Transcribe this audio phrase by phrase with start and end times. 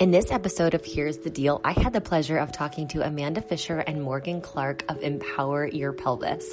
[0.00, 3.40] In this episode of Here's the Deal, I had the pleasure of talking to Amanda
[3.40, 6.52] Fisher and Morgan Clark of Empower Your Pelvis.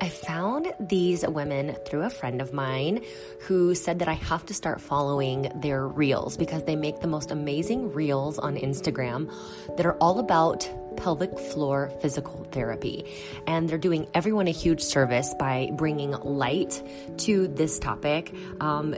[0.00, 3.04] I found these women through a friend of mine
[3.42, 7.30] who said that I have to start following their reels because they make the most
[7.30, 9.32] amazing reels on Instagram
[9.76, 13.04] that are all about pelvic floor physical therapy.
[13.46, 16.82] And they're doing everyone a huge service by bringing light
[17.18, 18.34] to this topic.
[18.60, 18.96] Um,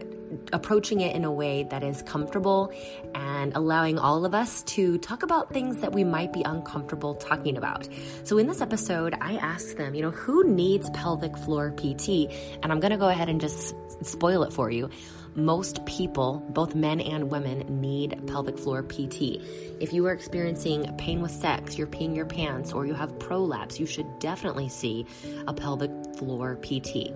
[0.52, 2.72] approaching it in a way that is comfortable
[3.14, 7.56] and allowing all of us to talk about things that we might be uncomfortable talking
[7.56, 7.88] about.
[8.24, 12.30] So, in this episode, I asked them, you know, who needs pelvic floor PT?
[12.62, 14.90] And I'm going to go ahead and just spoil it for you
[15.36, 19.40] most people, both men and women, need pelvic floor PT.
[19.78, 23.78] If you are experiencing pain with sex, you're peeing your pants, or you have prolapse,
[23.78, 25.06] you should definitely see
[25.46, 27.12] a pelvic floor PT.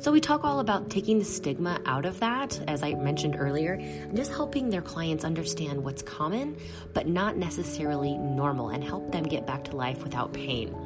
[0.00, 3.74] So, we talk all about taking the stigma out of that, as I mentioned earlier,
[3.74, 6.58] and just helping their clients understand what's common,
[6.92, 10.76] but not necessarily normal, and help them get back to life without pain.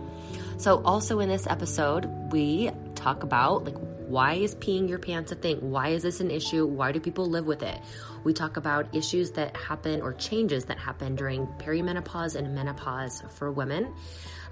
[0.58, 3.76] So, also in this episode, we talk about like
[4.06, 5.70] why is peeing your pants a thing?
[5.70, 6.64] Why is this an issue?
[6.66, 7.78] Why do people live with it?
[8.24, 13.50] We talk about issues that happen or changes that happen during perimenopause and menopause for
[13.50, 13.92] women.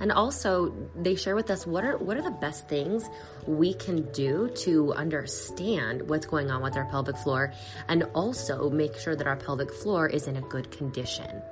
[0.01, 3.09] And also they share with us what are what are the best things
[3.47, 7.53] we can do to understand what's going on with our pelvic floor
[7.89, 11.43] and also make sure that our pelvic floor is in a good condition.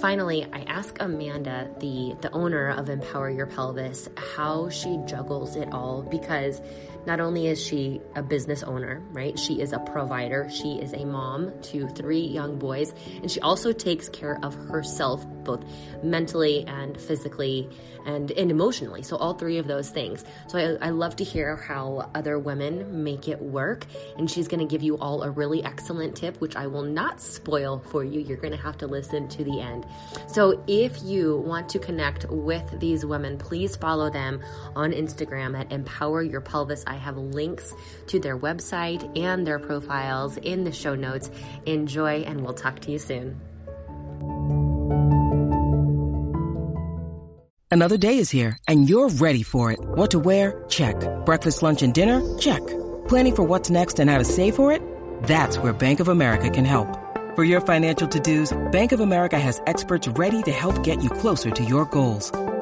[0.00, 5.72] Finally, I ask Amanda, the, the owner of Empower Your Pelvis, how she juggles it
[5.72, 6.60] all because
[7.08, 9.36] not only is she a business owner, right?
[9.38, 10.48] She is a provider.
[10.50, 12.92] She is a mom to three young boys,
[13.22, 15.64] and she also takes care of herself, both
[16.02, 17.70] mentally and physically
[18.04, 19.02] and, and emotionally.
[19.02, 20.24] So, all three of those things.
[20.48, 23.86] So, I, I love to hear how other women make it work.
[24.18, 27.20] And she's going to give you all a really excellent tip, which I will not
[27.22, 28.20] spoil for you.
[28.20, 29.86] You're going to have to listen to the end.
[30.26, 34.42] So, if you want to connect with these women, please follow them
[34.76, 36.84] on Instagram at Empower Your Pelvis.
[36.86, 37.74] I have links
[38.08, 41.30] to their website and their profiles in the show notes.
[41.66, 43.40] Enjoy, and we'll talk to you soon.
[47.70, 49.78] Another day is here, and you're ready for it.
[49.80, 50.64] What to wear?
[50.68, 50.96] Check.
[51.26, 52.38] Breakfast, lunch, and dinner?
[52.38, 52.66] Check.
[53.08, 54.82] Planning for what's next and how to save for it?
[55.24, 56.88] That's where Bank of America can help.
[57.36, 61.10] For your financial to dos, Bank of America has experts ready to help get you
[61.10, 62.32] closer to your goals.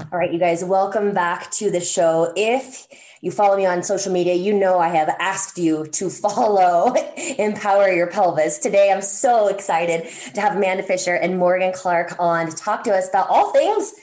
[0.00, 2.32] All right, you guys, welcome back to the show.
[2.36, 2.86] If
[3.20, 6.94] you follow me on social media, you know I have asked you to follow
[7.38, 8.58] Empower Your Pelvis.
[8.58, 12.92] Today, I'm so excited to have Amanda Fisher and Morgan Clark on to talk to
[12.92, 13.92] us about all things–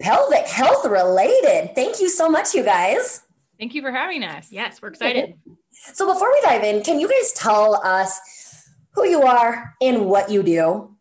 [0.00, 1.74] pelvic health related.
[1.74, 3.22] Thank you so much, you guys.
[3.58, 4.48] Thank you for having us.
[4.50, 5.34] Yes, we're excited.
[5.92, 8.18] So, before we dive in, can you guys tell us
[8.94, 10.96] who you are and what you do?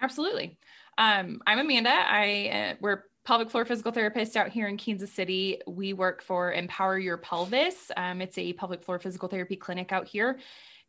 [0.00, 0.56] Absolutely.
[0.96, 1.90] Um, I'm Amanda.
[1.90, 5.60] I uh, we're pelvic floor physical therapist out here in Kansas City.
[5.68, 7.92] We work for Empower Your Pelvis.
[7.96, 10.40] Um, it's a pelvic floor physical therapy clinic out here.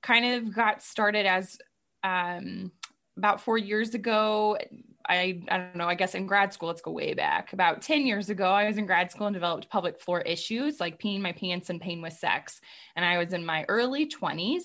[0.02, 1.60] Kind of got started as
[2.04, 2.72] um,
[3.16, 4.58] about four years ago
[5.08, 7.54] I, I don't know, I guess in grad school, let's go way back.
[7.54, 11.02] About 10 years ago, I was in grad school and developed pelvic floor issues like
[11.02, 12.62] peeing my pants and pain with sex.
[12.96, 14.64] And I was in my early 20s.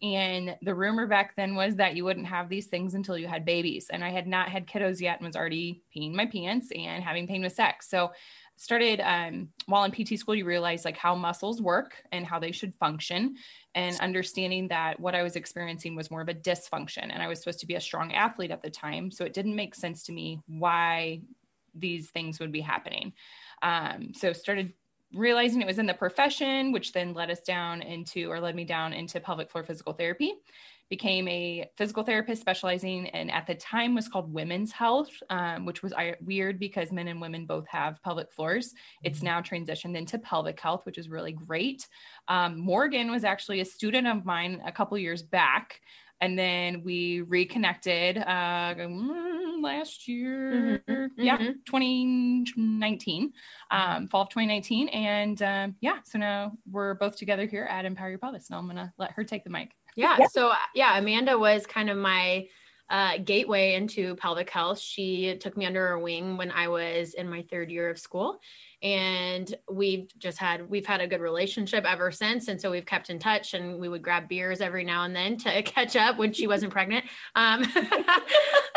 [0.00, 3.44] And the rumor back then was that you wouldn't have these things until you had
[3.44, 3.88] babies.
[3.90, 7.26] And I had not had kiddos yet and was already peeing my pants and having
[7.26, 7.90] pain with sex.
[7.90, 8.12] So
[8.58, 12.52] started um, while in PT school, you realize like how muscles work and how they
[12.52, 13.36] should function,
[13.74, 17.10] and understanding that what I was experiencing was more of a dysfunction.
[17.10, 19.56] And I was supposed to be a strong athlete at the time, so it didn't
[19.56, 21.22] make sense to me why
[21.74, 23.12] these things would be happening.
[23.62, 24.72] Um, so started
[25.14, 28.64] realizing it was in the profession, which then led us down into or led me
[28.64, 30.34] down into pelvic floor physical therapy
[30.88, 35.82] became a physical therapist specializing in at the time was called women's health um, which
[35.82, 35.92] was
[36.24, 39.26] weird because men and women both have pelvic floors it's mm-hmm.
[39.26, 41.86] now transitioned into pelvic health which is really great
[42.28, 45.80] um, morgan was actually a student of mine a couple years back
[46.20, 48.74] and then we reconnected uh,
[49.62, 51.22] last year mm-hmm, mm-hmm.
[51.22, 53.32] yeah 2019
[53.70, 58.10] um, fall of 2019 and um, yeah so now we're both together here at empower
[58.10, 60.26] your pelvis and i'm gonna let her take the mic yeah, yeah.
[60.30, 62.46] So yeah, Amanda was kind of my
[62.90, 64.78] uh, gateway into pelvic health.
[64.78, 68.40] She took me under her wing when I was in my third year of school.
[68.80, 72.48] And we've just had we've had a good relationship ever since.
[72.48, 75.36] And so we've kept in touch and we would grab beers every now and then
[75.38, 77.04] to catch up when she wasn't pregnant.
[77.34, 77.62] Um,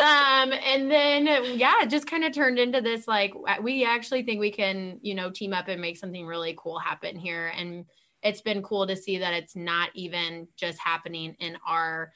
[0.02, 1.28] um and then
[1.60, 5.14] yeah it just kind of turned into this like we actually think we can you
[5.14, 7.54] know team up and make something really cool happen here.
[7.56, 7.86] And
[8.24, 12.12] it's been cool to see that it's not even just happening in our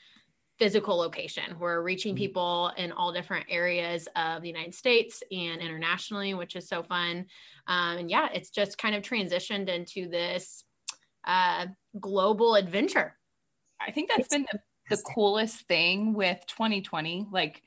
[0.57, 1.57] physical location.
[1.59, 2.23] We're reaching mm-hmm.
[2.23, 7.25] people in all different areas of the United States and internationally, which is so fun.
[7.67, 10.63] Um, and yeah, it's just kind of transitioned into this
[11.25, 11.67] uh,
[11.99, 13.17] global adventure.
[13.79, 14.59] I think that's been the,
[14.95, 17.27] the coolest thing with 2020.
[17.31, 17.61] Like,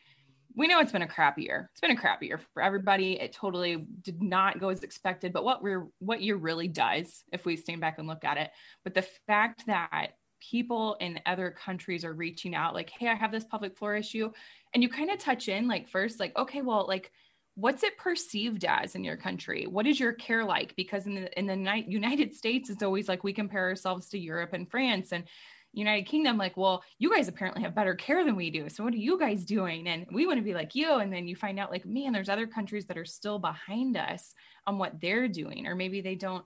[0.57, 1.69] we know it's been a crap year.
[1.71, 3.21] It's been a crap year for everybody.
[3.21, 5.33] It totally did not go as expected.
[5.33, 8.51] But what we're what year really does, if we stand back and look at it,
[8.83, 13.33] but the fact that people in other countries are reaching out like hey i have
[13.33, 14.31] this pelvic floor issue
[14.75, 17.11] and you kind of touch in like first like okay well like
[17.59, 19.67] what's it perceived as in your country?
[19.67, 20.77] What is your care like?
[20.77, 24.53] Because in the in the united states it's always like we compare ourselves to europe
[24.53, 25.25] and france and
[25.73, 28.95] united kingdom like well you guys apparently have better care than we do so what
[28.95, 29.89] are you guys doing?
[29.89, 32.29] And we want to be like you and then you find out like man there's
[32.29, 34.35] other countries that are still behind us
[34.67, 36.45] on what they're doing or maybe they don't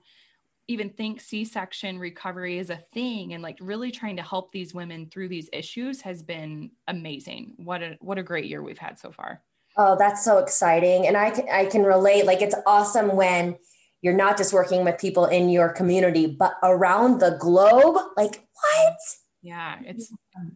[0.67, 5.09] even think c-section recovery is a thing and like really trying to help these women
[5.09, 7.53] through these issues has been amazing.
[7.57, 9.41] What a what a great year we've had so far.
[9.77, 11.07] Oh that's so exciting.
[11.07, 12.25] And i can i can relate.
[12.25, 13.57] Like it's awesome when
[14.01, 17.97] you're not just working with people in your community but around the globe.
[18.15, 18.97] Like what?
[19.41, 20.13] Yeah it's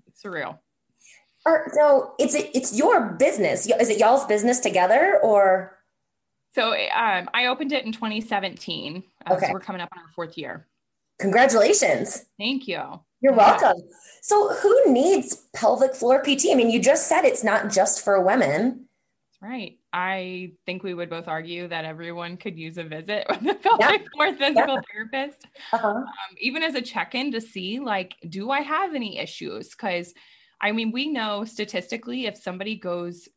[0.08, 0.60] it's surreal.
[1.46, 3.68] Or so it's it's your business.
[3.68, 5.77] Is it y'all's business together or
[6.58, 9.04] so um, I opened it in 2017.
[9.26, 9.46] Uh, okay.
[9.46, 10.66] So we're coming up on our fourth year.
[11.20, 12.26] Congratulations.
[12.40, 12.82] Thank you.
[13.22, 13.60] You're yeah.
[13.60, 13.84] welcome.
[14.24, 16.48] So who needs pelvic floor PT?
[16.52, 18.88] I mean, you just said it's not just for women.
[19.40, 19.78] That's right.
[19.94, 24.02] I think we would both argue that everyone could use a visit with a pelvic
[24.02, 24.08] yeah.
[24.16, 24.82] floor physical yeah.
[24.92, 25.88] therapist, uh-huh.
[25.88, 26.06] um,
[26.40, 29.70] even as a check-in to see like, do I have any issues?
[29.70, 30.14] Because
[30.60, 33.30] I mean, we know statistically if somebody goes,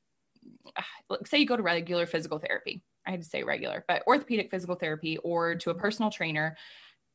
[1.26, 4.76] say you go to regular physical therapy, I had to say regular, but orthopedic physical
[4.76, 5.80] therapy or to a mm-hmm.
[5.80, 6.56] personal trainer,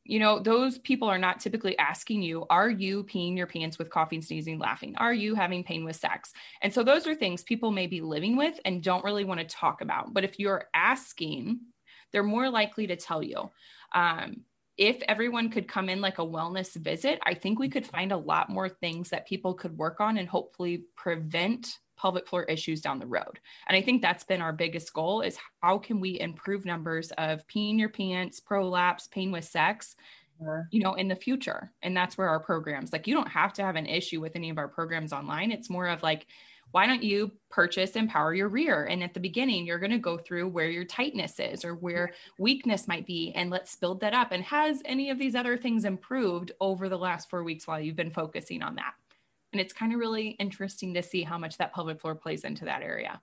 [0.03, 3.89] you know, those people are not typically asking you, are you peeing your pants with
[3.89, 4.95] coughing, sneezing, laughing?
[4.97, 6.31] Are you having pain with sex?
[6.61, 9.47] And so those are things people may be living with and don't really want to
[9.47, 10.13] talk about.
[10.13, 11.59] But if you're asking,
[12.11, 13.49] they're more likely to tell you.
[13.93, 14.41] Um,
[14.77, 18.17] if everyone could come in like a wellness visit, I think we could find a
[18.17, 22.99] lot more things that people could work on and hopefully prevent pelvic floor issues down
[22.99, 23.39] the road.
[23.67, 27.47] And I think that's been our biggest goal is how can we improve numbers of
[27.47, 29.95] peeing your pants, prolapse, pain with sex,
[30.71, 31.71] you know, in the future.
[31.81, 34.49] And that's where our programs, like you don't have to have an issue with any
[34.49, 35.51] of our programs online.
[35.51, 36.27] It's more of like,
[36.75, 40.17] why don't you purchase empower your rear and at the beginning you're going to go
[40.17, 44.33] through where your tightness is or where weakness might be and let's build that up
[44.33, 47.95] and has any of these other things improved over the last 4 weeks while you've
[47.95, 48.93] been focusing on that
[49.53, 52.65] and it's kind of really interesting to see how much that pelvic floor plays into
[52.65, 53.21] that area.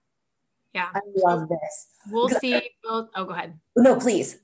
[0.72, 0.88] Yeah.
[0.94, 1.88] I love this.
[2.10, 3.10] We'll see both.
[3.14, 3.60] Oh, go ahead.
[3.76, 4.38] No, please.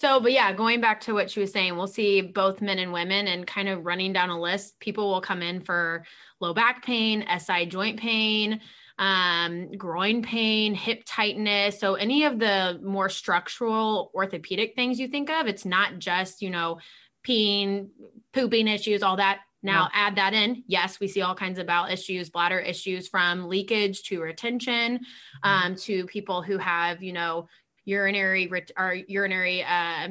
[0.00, 2.92] So, but yeah, going back to what she was saying, we'll see both men and
[2.92, 4.78] women and kind of running down a list.
[4.78, 6.04] People will come in for
[6.40, 8.60] low back pain, SI joint pain,
[8.98, 11.80] um, groin pain, hip tightness.
[11.80, 16.50] So, any of the more structural orthopedic things you think of, it's not just, you
[16.50, 16.78] know,
[17.26, 17.88] peeing,
[18.32, 19.40] pooping issues, all that.
[19.60, 20.06] Now, yeah.
[20.06, 20.62] add that in.
[20.68, 25.48] Yes, we see all kinds of bowel issues, bladder issues from leakage to retention mm-hmm.
[25.48, 27.48] um, to people who have, you know,
[27.88, 30.08] urinary or urinary, uh,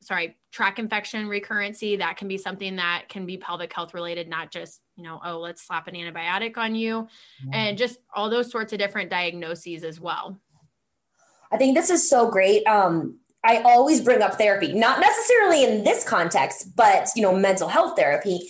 [0.00, 1.98] sorry, tract infection recurrency.
[1.98, 5.38] That can be something that can be pelvic health related, not just, you know, oh,
[5.38, 7.50] let's slap an antibiotic on you, mm-hmm.
[7.52, 10.40] and just all those sorts of different diagnoses as well.
[11.52, 12.66] I think this is so great.
[12.66, 17.68] Um, I always bring up therapy, not necessarily in this context, but you know, mental
[17.68, 18.48] health therapy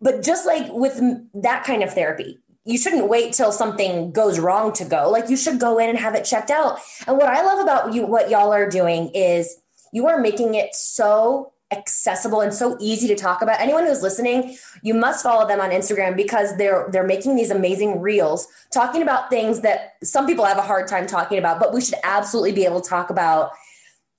[0.00, 1.00] but just like with
[1.34, 5.08] that kind of therapy, you shouldn't wait till something goes wrong to go.
[5.08, 6.78] Like you should go in and have it checked out.
[7.06, 9.56] And what I love about you, what y'all are doing is
[9.92, 13.60] you are making it so accessible and so easy to talk about.
[13.60, 18.00] Anyone who's listening, you must follow them on Instagram because they're they're making these amazing
[18.00, 21.80] reels talking about things that some people have a hard time talking about, but we
[21.80, 23.52] should absolutely be able to talk about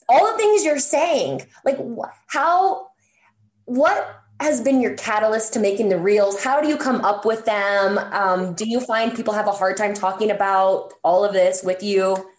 [0.08, 1.46] all the things you're saying.
[1.66, 1.78] Like
[2.28, 2.88] how
[3.66, 6.44] what has been your catalyst to making the reels?
[6.44, 7.98] How do you come up with them?
[7.98, 11.82] Um, do you find people have a hard time talking about all of this with
[11.82, 12.30] you?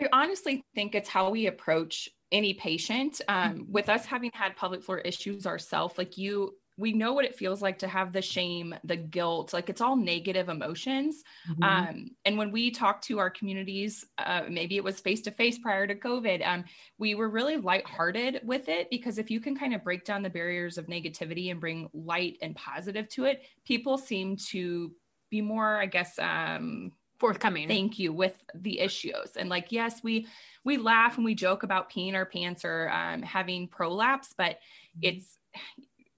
[0.00, 3.20] I honestly think it's how we approach any patient.
[3.28, 7.34] Um, with us having had pelvic floor issues ourselves, like you, we know what it
[7.34, 11.22] feels like to have the shame, the guilt, like it's all negative emotions.
[11.50, 11.62] Mm-hmm.
[11.62, 15.58] Um, and when we talk to our communities, uh, maybe it was face to face
[15.58, 16.64] prior to COVID, um,
[16.98, 20.30] we were really lighthearted with it because if you can kind of break down the
[20.30, 24.92] barriers of negativity and bring light and positive to it, people seem to
[25.30, 27.68] be more, I guess, um, forthcoming.
[27.68, 29.36] Thank you with the issues.
[29.36, 30.26] And like, yes, we
[30.64, 35.00] we laugh and we joke about peeing our pants or um, having prolapse, but mm-hmm.
[35.02, 35.38] it's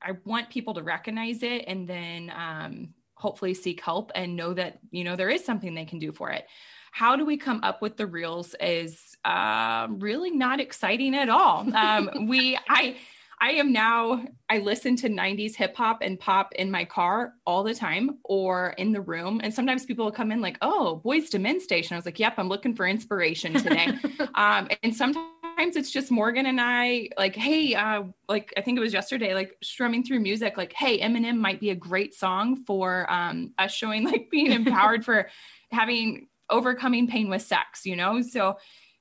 [0.08, 4.78] I want people to recognize it and then um, hopefully seek help and know that
[4.90, 6.46] you know there is something they can do for it.
[6.92, 11.72] How do we come up with the reels is uh, really not exciting at all.
[11.74, 12.96] Um, we I
[13.40, 17.62] I am now, I listen to 90s hip hop and pop in my car all
[17.62, 19.40] the time or in the room.
[19.44, 21.94] And sometimes people will come in like, oh, Boyz II Men station.
[21.94, 23.92] I was like, yep, I'm looking for inspiration today.
[24.34, 28.80] um, and sometimes it's just Morgan and I, like, hey, uh, like, I think it
[28.80, 33.10] was yesterday, like strumming through music, like, hey, Eminem might be a great song for
[33.10, 35.28] um, us showing like being empowered for
[35.70, 38.22] having overcoming pain with sex, you know?
[38.22, 38.58] So,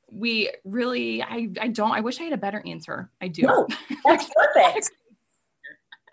[0.10, 3.12] we really I I don't I wish I had a better answer.
[3.22, 3.42] I do.
[3.42, 3.68] No,
[4.06, 4.92] that's perfect.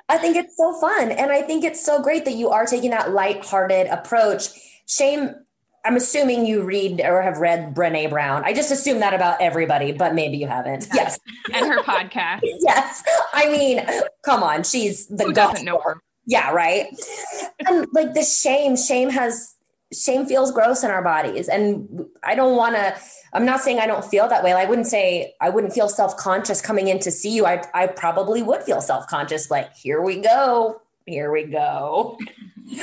[0.08, 1.12] I think it's so fun.
[1.12, 4.48] And I think it's so great that you are taking that light-hearted approach.
[4.86, 5.34] Shame,
[5.84, 8.42] I'm assuming you read or have read Brene Brown.
[8.44, 10.88] I just assume that about everybody, but maybe you haven't.
[10.94, 11.18] Yes.
[11.52, 12.40] And her podcast.
[12.60, 13.02] yes.
[13.32, 13.84] I mean,
[14.24, 14.62] come on.
[14.62, 16.00] She's the Who doesn't know her?
[16.24, 16.86] Yeah, right.
[17.66, 19.54] and like the shame, shame has
[19.92, 21.48] shame feels gross in our bodies.
[21.48, 22.96] And I don't want to
[23.34, 24.52] I'm not saying I don't feel that way.
[24.52, 27.44] I wouldn't say I wouldn't feel self conscious coming in to see you.
[27.44, 30.80] I, I probably would feel self conscious, like, here we go.
[31.04, 32.16] Here we go.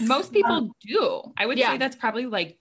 [0.00, 1.32] Most people um, do.
[1.36, 1.72] I would yeah.
[1.72, 2.58] say that's probably like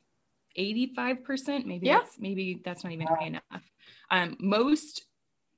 [0.57, 1.65] 85%.
[1.65, 1.99] Maybe yeah.
[1.99, 3.71] that's maybe that's not even high enough.
[4.09, 5.05] Um, most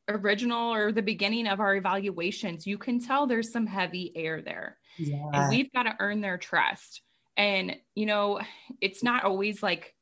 [0.09, 4.77] original or the beginning of our evaluations, you can tell there's some heavy air there.
[4.97, 5.29] Yeah.
[5.33, 7.01] And we've got to earn their trust.
[7.37, 8.41] And, you know,
[8.81, 9.93] it's not always like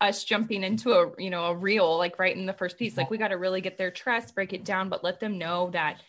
[0.00, 3.10] us jumping into a you know a reel like right in the first piece like
[3.10, 6.00] we got to really get their trust break it down but let them know that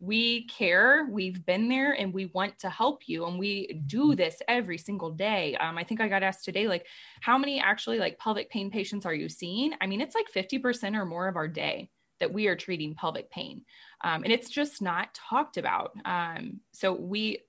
[0.00, 4.40] we care we've been there and we want to help you and we do this
[4.48, 5.56] every single day.
[5.56, 6.86] Um, i think i got asked today like
[7.20, 9.72] how many actually like pelvic pain patients are you seeing?
[9.80, 13.30] I mean it's like 50% or more of our day that we are treating pelvic
[13.30, 13.62] pain
[14.02, 15.92] um, and it's just not talked about.
[16.04, 17.40] Um, so we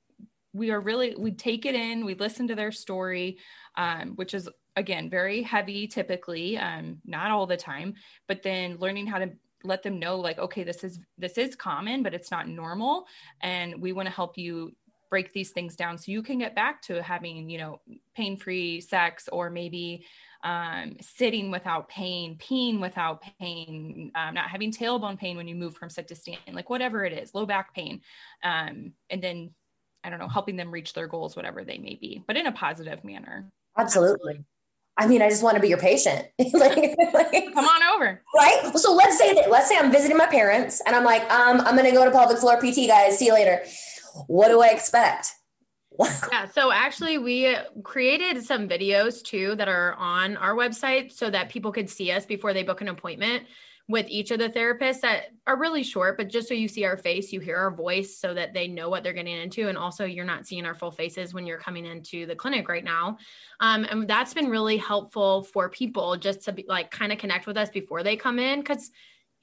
[0.54, 3.38] we are really we take it in we listen to their story
[3.76, 7.94] um, which is again very heavy typically um, not all the time
[8.28, 9.30] but then learning how to
[9.64, 13.06] let them know like okay this is this is common but it's not normal
[13.42, 14.72] and we want to help you
[15.10, 17.80] break these things down so you can get back to having you know
[18.16, 20.06] pain free sex or maybe
[20.44, 25.76] um, sitting without pain peeing without pain um, not having tailbone pain when you move
[25.76, 28.02] from sit to stand like whatever it is low back pain
[28.44, 29.50] um, and then
[30.04, 32.52] i don't know helping them reach their goals whatever they may be but in a
[32.52, 34.44] positive manner absolutely.
[34.98, 36.28] I mean, I just want to be your patient.
[36.40, 38.22] like, like, Come on over.
[38.36, 38.72] Right.
[38.76, 41.76] So let's say that, let's say I'm visiting my parents and I'm like, um, I'm
[41.76, 43.20] going to go to pelvic floor PT guys.
[43.20, 43.64] See you later.
[44.26, 45.34] What do I expect?
[46.32, 46.48] yeah.
[46.48, 51.72] So actually we created some videos too that are on our website so that people
[51.72, 53.44] could see us before they book an appointment
[53.90, 56.98] with each of the therapists that are really short, but just so you see our
[56.98, 59.70] face, you hear our voice so that they know what they're getting into.
[59.70, 62.84] And also, you're not seeing our full faces when you're coming into the clinic right
[62.84, 63.18] now.
[63.62, 67.48] Um, and that's been really helpful for people just to be like kind of connect
[67.48, 68.92] with us before they come in because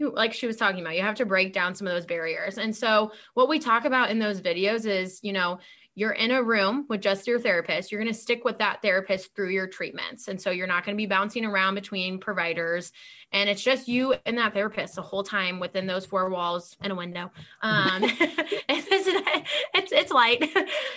[0.01, 2.75] like she was talking about you have to break down some of those barriers and
[2.75, 5.59] so what we talk about in those videos is you know
[5.97, 7.93] you're in a room with just your therapist.
[7.93, 10.27] You're going to stick with that therapist through your treatments.
[10.27, 12.93] And so you're not going to be bouncing around between providers.
[13.31, 16.93] And it's just you and that therapist the whole time within those four walls and
[16.93, 17.31] a window.
[17.63, 20.45] Um, it's, it's, it's light.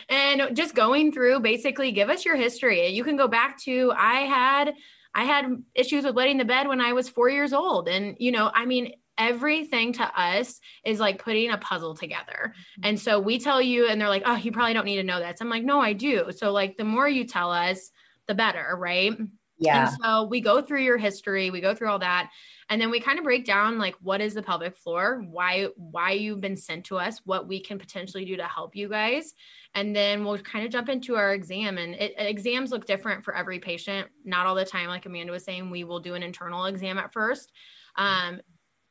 [0.10, 2.88] and just going through basically give us your history.
[2.88, 4.74] You can go back to, I had,
[5.14, 7.88] I had issues with wetting the bed when I was four years old.
[7.88, 12.54] And, you know, I mean, everything to us is like putting a puzzle together.
[12.54, 12.82] Mm-hmm.
[12.84, 15.20] And so we tell you, and they're like, oh, you probably don't need to know
[15.20, 15.40] that.
[15.40, 16.32] So I'm like, no, I do.
[16.36, 17.92] So, like, the more you tell us,
[18.28, 19.18] the better, right?
[19.58, 19.90] Yeah.
[19.90, 22.30] And so we go through your history, we go through all that,
[22.70, 26.12] and then we kind of break down like what is the pelvic floor, why why
[26.12, 29.34] you've been sent to us, what we can potentially do to help you guys,
[29.74, 31.78] and then we'll kind of jump into our exam.
[31.78, 34.10] And it, exams look different for every patient.
[34.24, 37.14] Not all the time, like Amanda was saying, we will do an internal exam at
[37.14, 37.52] first.
[37.96, 38.42] Um,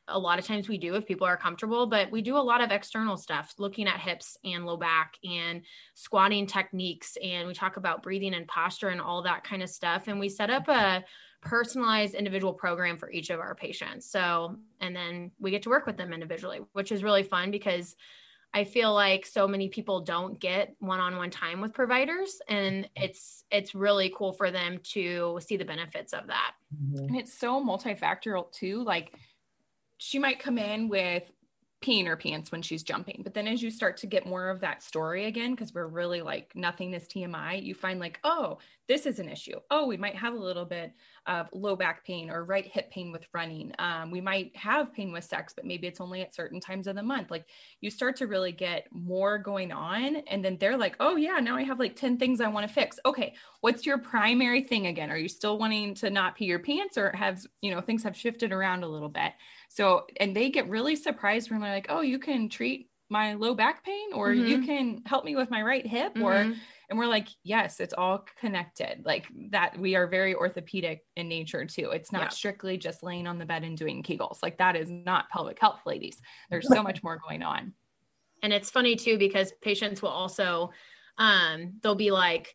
[0.08, 2.60] a lot of times we do if people are comfortable, but we do a lot
[2.60, 5.62] of external stuff, looking at hips and low back and
[5.94, 7.16] squatting techniques.
[7.22, 10.06] And we talk about breathing and posture and all that kind of stuff.
[10.06, 11.04] And we set up a
[11.42, 14.10] personalized individual program for each of our patients.
[14.10, 17.96] So, and then we get to work with them individually, which is really fun because
[18.54, 23.74] I feel like so many people don't get one-on-one time with providers and it's it's
[23.74, 26.52] really cool for them to see the benefits of that.
[26.74, 27.04] Mm-hmm.
[27.04, 28.82] And it's so multifactorial too.
[28.82, 29.12] Like
[29.98, 31.30] she might come in with
[31.82, 33.20] peeing her pants when she's jumping.
[33.22, 36.22] But then as you start to get more of that story again, because we're really
[36.22, 39.58] like nothing is TMI, you find like, oh, this is an issue.
[39.70, 40.92] Oh, we might have a little bit
[41.26, 43.72] of low back pain or right hip pain with running.
[43.78, 46.96] Um, we might have pain with sex, but maybe it's only at certain times of
[46.96, 47.30] the month.
[47.30, 47.46] Like
[47.80, 50.16] you start to really get more going on.
[50.28, 52.72] And then they're like, oh, yeah, now I have like 10 things I want to
[52.72, 52.98] fix.
[53.04, 55.10] Okay, what's your primary thing again?
[55.10, 58.16] Are you still wanting to not pee your pants or have, you know, things have
[58.16, 59.32] shifted around a little bit?
[59.68, 63.54] So, and they get really surprised when they're like, oh, you can treat my low
[63.54, 64.46] back pain or mm-hmm.
[64.46, 66.24] you can help me with my right hip mm-hmm.
[66.24, 66.54] or
[66.88, 71.64] and we're like yes it's all connected like that we are very orthopedic in nature
[71.64, 72.28] too it's not yeah.
[72.28, 75.80] strictly just laying on the bed and doing kegels like that is not pelvic health
[75.86, 76.20] ladies
[76.50, 77.72] there's so much more going on
[78.42, 80.70] and it's funny too because patients will also
[81.18, 82.54] um they'll be like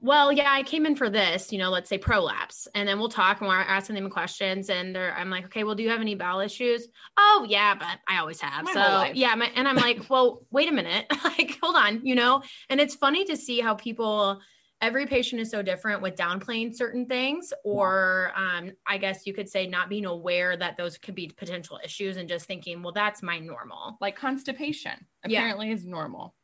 [0.00, 2.68] well, yeah, I came in for this, you know, let's say prolapse.
[2.74, 4.70] And then we'll talk and we're asking them questions.
[4.70, 6.86] And they're, I'm like, okay, well, do you have any bowel issues?
[7.16, 8.64] Oh, yeah, but I always have.
[8.64, 9.34] My so, yeah.
[9.34, 11.06] My, and I'm like, well, wait a minute.
[11.24, 12.42] like, hold on, you know?
[12.70, 14.40] And it's funny to see how people,
[14.80, 19.48] every patient is so different with downplaying certain things, or um, I guess you could
[19.48, 23.20] say not being aware that those could be potential issues and just thinking, well, that's
[23.20, 23.96] my normal.
[24.00, 25.74] Like constipation apparently yeah.
[25.74, 26.36] is normal.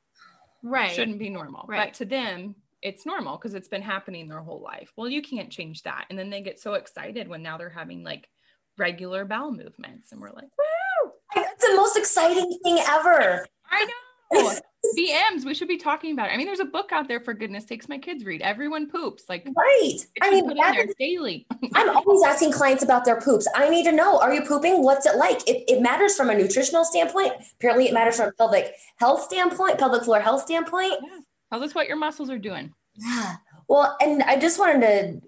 [0.65, 0.91] Right.
[0.91, 1.67] Shouldn't be normal.
[1.69, 1.89] Right.
[1.89, 4.93] But to them, it's normal because it's been happening their whole life.
[4.95, 6.05] Well, you can't change that.
[6.11, 8.29] And then they get so excited when now they're having like
[8.77, 10.13] regular bowel movements.
[10.13, 11.13] And we're like, woo!
[11.35, 13.47] It's the most exciting thing ever.
[13.71, 13.85] I
[14.33, 14.53] know.
[14.99, 16.35] BMs, we should be talking about it.
[16.35, 18.43] I mean, there's a book out there for goodness sakes, my kids read.
[18.43, 19.25] Everyone poops.
[19.31, 19.99] Like right.
[20.21, 21.47] I mean in there daily.
[21.75, 23.49] I'm always asking clients about their poops.
[23.55, 24.83] I need to know, are you pooping?
[24.83, 25.41] What's it like?
[25.49, 27.33] It, it matters from a nutritional standpoint.
[27.59, 30.97] Apparently it matters from a pelvic health standpoint, pelvic floor health standpoint.
[31.03, 31.21] Yeah
[31.53, 32.73] Tell us what your muscles are doing.
[32.97, 33.37] Yeah.
[33.69, 35.23] Well, and I just wanted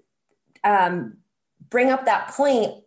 [0.63, 1.17] to um,
[1.69, 2.83] bring up that point.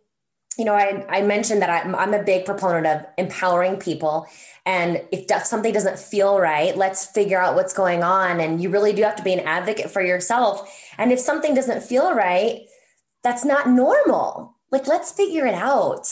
[0.57, 4.27] You know, I, I mentioned that I'm, I'm a big proponent of empowering people.
[4.65, 8.39] And if something doesn't feel right, let's figure out what's going on.
[8.39, 10.69] And you really do have to be an advocate for yourself.
[10.97, 12.67] And if something doesn't feel right,
[13.23, 14.57] that's not normal.
[14.71, 16.07] Like, let's figure it out.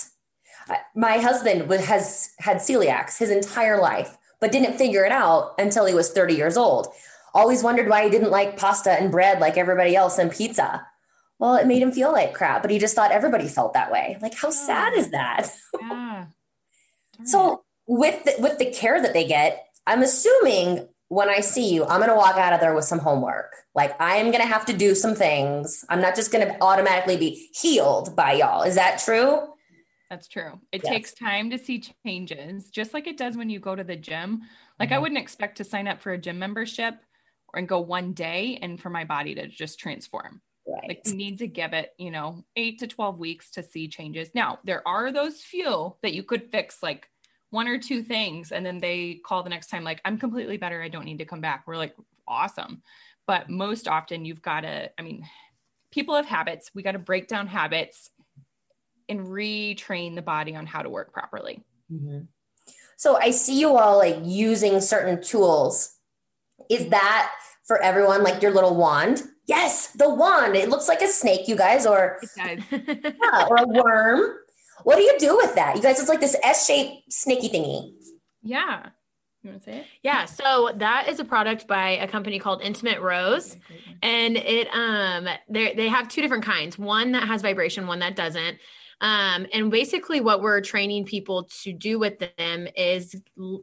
[0.96, 5.94] My husband has had celiacs his entire life, but didn't figure it out until he
[5.94, 6.88] was 30 years old
[7.34, 10.86] always wondered why he didn't like pasta and bread like everybody else and pizza.
[11.38, 14.18] Well, it made him feel like crap, but he just thought everybody felt that way.
[14.22, 15.50] Like, how sad is that?
[15.80, 16.26] Yeah.
[17.26, 21.86] so, with the, with the care that they get, I'm assuming when I see you,
[21.86, 23.56] I'm going to walk out of there with some homework.
[23.74, 25.86] Like, I'm going to have to do some things.
[25.90, 28.64] I'm not just going to automatically be healed by y'all.
[28.64, 29.48] Is that true?
[30.10, 30.60] That's true.
[30.72, 30.92] It yes.
[30.92, 34.42] takes time to see changes, just like it does when you go to the gym.
[34.80, 34.96] Like, mm-hmm.
[34.96, 36.96] I wouldn't expect to sign up for a gym membership
[37.54, 40.42] and go one day and for my body to just transform.
[40.68, 40.88] Right.
[40.88, 44.30] Like you need to give it, you know, eight to 12 weeks to see changes.
[44.36, 47.10] Now, there are those few that you could fix like
[47.50, 50.82] one or two things and then they call the next time like I'm completely better.
[50.82, 51.64] I don't need to come back.
[51.66, 51.96] We're like
[52.28, 52.84] awesome.
[53.26, 55.28] But most often you've got to I mean,
[55.92, 56.70] people have habits.
[56.76, 58.12] We got to break down habits
[59.10, 61.64] and retrain the body on how to work properly.
[61.92, 62.22] Mm-hmm.
[62.98, 65.96] So I see you all like using certain tools
[66.70, 67.32] is that
[67.66, 69.24] for everyone like your little wand?
[69.48, 70.56] Yes, the wand.
[70.56, 74.38] It looks like a snake, you guys, or yeah, or a worm.
[74.84, 75.76] What do you do with that?
[75.76, 77.94] You guys, it's like this S-shaped snaky thingy.
[78.42, 78.90] Yeah.
[79.42, 79.86] You want to say it?
[80.04, 80.26] Yeah.
[80.26, 83.58] So that is a product by a company called Intimate Rose.
[84.02, 86.78] And it um they they have two different kinds.
[86.78, 88.58] One that has vibration, one that doesn't.
[89.02, 93.16] Um, and basically, what we're training people to do with them is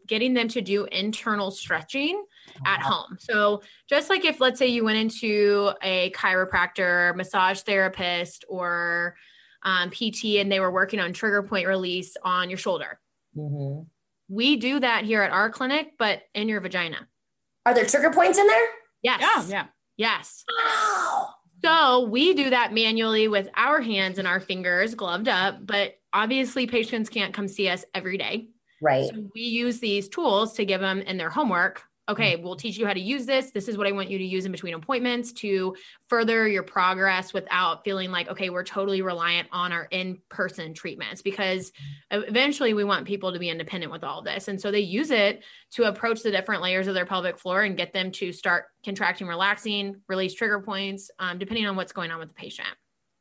[0.06, 2.24] getting them to do internal stretching
[2.64, 3.18] at home.
[3.18, 9.16] So, just like if, let's say, you went into a chiropractor, massage therapist, or
[9.62, 13.00] um, PT and they were working on trigger point release on your shoulder.
[13.36, 13.82] Mm-hmm.
[14.28, 17.06] We do that here at our clinic, but in your vagina.
[17.66, 18.66] Are there trigger points in there?
[19.02, 19.20] Yes.
[19.20, 19.44] Yeah.
[19.48, 19.66] Yeah.
[19.96, 20.44] Yes.
[20.64, 21.34] Wow.
[21.66, 26.68] So we do that manually with our hands and our fingers gloved up, but obviously
[26.68, 28.50] patients can't come see us every day.
[28.80, 29.08] Right.
[29.08, 32.86] So we use these tools to give them in their homework okay, we'll teach you
[32.86, 33.50] how to use this.
[33.50, 35.74] This is what I want you to use in between appointments to
[36.08, 41.20] further your progress without feeling like, okay, we're totally reliant on our in person treatments
[41.20, 41.72] because
[42.10, 44.48] eventually we want people to be independent with all this.
[44.48, 45.42] And so they use it
[45.72, 49.26] to approach the different layers of their pelvic floor and get them to start contracting,
[49.26, 52.68] relaxing, release trigger points, um, depending on what's going on with the patient.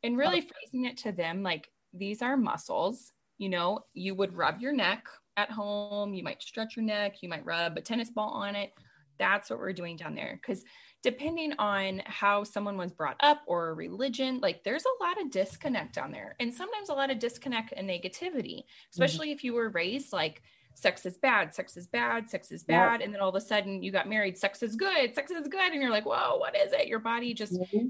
[0.03, 4.61] And really phrasing it to them like these are muscles you know, you would rub
[4.61, 5.05] your neck
[5.37, 8.71] at home, you might stretch your neck, you might rub a tennis ball on it.
[9.17, 10.39] That's what we're doing down there.
[10.41, 10.63] Because
[11.01, 15.95] depending on how someone was brought up or religion, like there's a lot of disconnect
[15.95, 16.35] down there.
[16.39, 18.91] And sometimes a lot of disconnect and negativity, mm-hmm.
[18.91, 19.35] especially mm-hmm.
[19.35, 20.41] if you were raised like
[20.73, 23.01] sex is bad, sex is bad, sex is bad.
[23.01, 25.71] And then all of a sudden you got married, sex is good, sex is good.
[25.71, 26.87] And you're like, whoa, what is it?
[26.87, 27.87] Your body just, mm-hmm.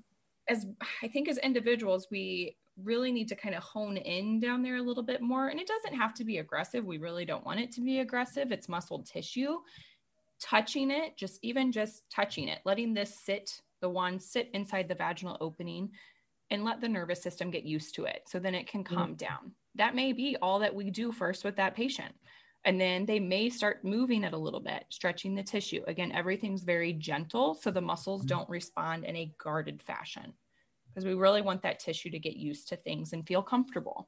[0.48, 0.68] as
[1.02, 4.82] I think as individuals, we really need to kind of hone in down there a
[4.82, 5.48] little bit more.
[5.48, 6.86] And it doesn't have to be aggressive.
[6.86, 8.52] We really don't want it to be aggressive.
[8.52, 9.58] It's muscle tissue.
[10.42, 14.96] Touching it, just even just touching it, letting this sit, the wand sit inside the
[14.96, 15.90] vaginal opening
[16.52, 18.24] and let the nervous system get used to it.
[18.28, 18.96] So then it can mm-hmm.
[18.96, 19.16] calm mm-hmm.
[19.16, 19.52] down.
[19.76, 22.14] That may be all that we do first with that patient.
[22.66, 25.84] And then they may start moving it a little bit, stretching the tissue.
[25.88, 27.54] Again, everything's very gentle.
[27.54, 28.28] So the muscles mm-hmm.
[28.28, 30.34] don't respond in a guarded fashion
[30.96, 34.08] because we really want that tissue to get used to things and feel comfortable.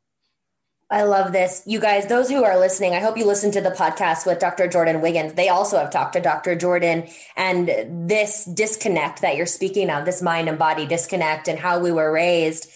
[0.89, 1.63] I love this.
[1.65, 4.69] You guys, those who are listening, I hope you listen to the podcast with Dr.
[4.69, 5.33] Jordan Wiggins.
[5.33, 6.55] They also have talked to Dr.
[6.55, 11.79] Jordan and this disconnect that you're speaking of, this mind and body disconnect and how
[11.79, 12.71] we were raised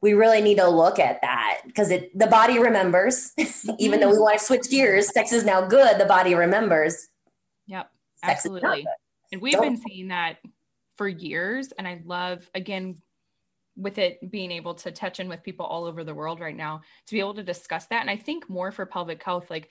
[0.00, 3.32] we really need to look at that because it the body remembers
[3.78, 7.08] even though we want to switch gears sex is now good the body remembers
[7.66, 7.90] yep
[8.22, 8.86] absolutely
[9.32, 9.62] and we've Don't.
[9.62, 10.36] been seeing that
[10.96, 12.94] for years and i love again
[13.78, 16.80] with it being able to touch in with people all over the world right now
[17.06, 19.70] to be able to discuss that and i think more for pelvic health like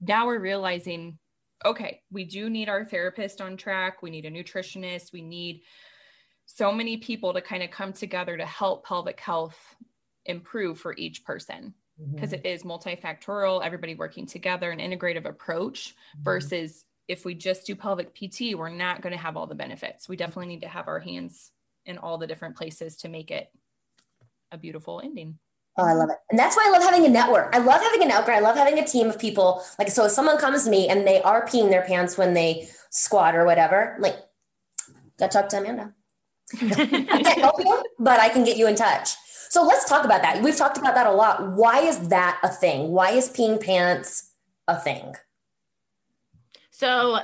[0.00, 1.18] now we're realizing
[1.64, 5.62] okay we do need our therapist on track we need a nutritionist we need
[6.46, 9.56] so many people to kind of come together to help pelvic health
[10.26, 11.74] improve for each person
[12.14, 12.68] because mm-hmm.
[12.68, 16.24] multifactorial, everybody working together, an integrative approach mm-hmm.
[16.24, 20.08] versus if we just do pelvic PT, we're not going to have all the benefits.
[20.08, 21.52] We definitely need to have our hands
[21.86, 23.48] in all the different places to make it
[24.52, 25.38] a beautiful ending.
[25.78, 26.16] Oh, I love it.
[26.30, 27.54] And that's why I love having a network.
[27.54, 28.34] I love having a network.
[28.34, 29.62] I love having a team of people.
[29.78, 32.68] Like, so if someone comes to me and they are peeing their pants when they
[32.90, 34.16] squat or whatever, I'm like,
[35.18, 35.92] go talk to Amanda.
[36.54, 39.10] I can't help you, but I can get you in touch.
[39.50, 40.42] So let's talk about that.
[40.42, 41.52] We've talked about that a lot.
[41.52, 42.92] Why is that a thing?
[42.92, 44.32] Why is peeing pants
[44.66, 45.14] a thing?
[46.70, 47.18] So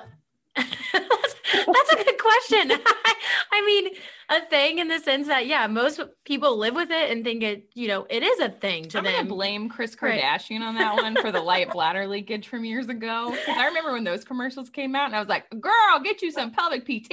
[0.56, 2.72] that's, a good question.
[3.52, 3.94] I mean,
[4.28, 7.68] a thing in the sense that yeah, most people live with it and think it,
[7.74, 9.14] you know, it is a thing to I'm them.
[9.14, 10.68] I'm gonna blame Kris Kardashian right.
[10.68, 13.30] on that one for the light bladder leakage from years ago.
[13.30, 16.30] Because I remember when those commercials came out, and I was like, "Girl, get you
[16.30, 17.12] some pelvic PT."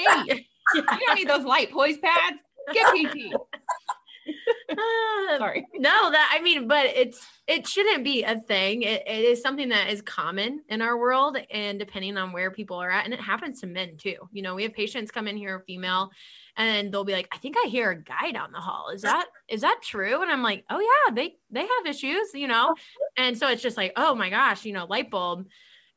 [0.75, 2.41] you don't need those light poise pads.
[2.73, 3.33] Get PT.
[5.37, 5.65] Sorry.
[5.79, 8.83] No, that I mean, but it's it shouldn't be a thing.
[8.83, 12.77] It, it is something that is common in our world, and depending on where people
[12.77, 14.15] are at, and it happens to men too.
[14.31, 16.11] You know, we have patients come in here, female,
[16.57, 18.89] and they'll be like, "I think I hear a guy down the hall.
[18.93, 22.47] Is that is that true?" And I'm like, "Oh yeah, they they have issues, you
[22.47, 22.75] know."
[23.17, 25.47] And so it's just like, "Oh my gosh, you know, light bulb."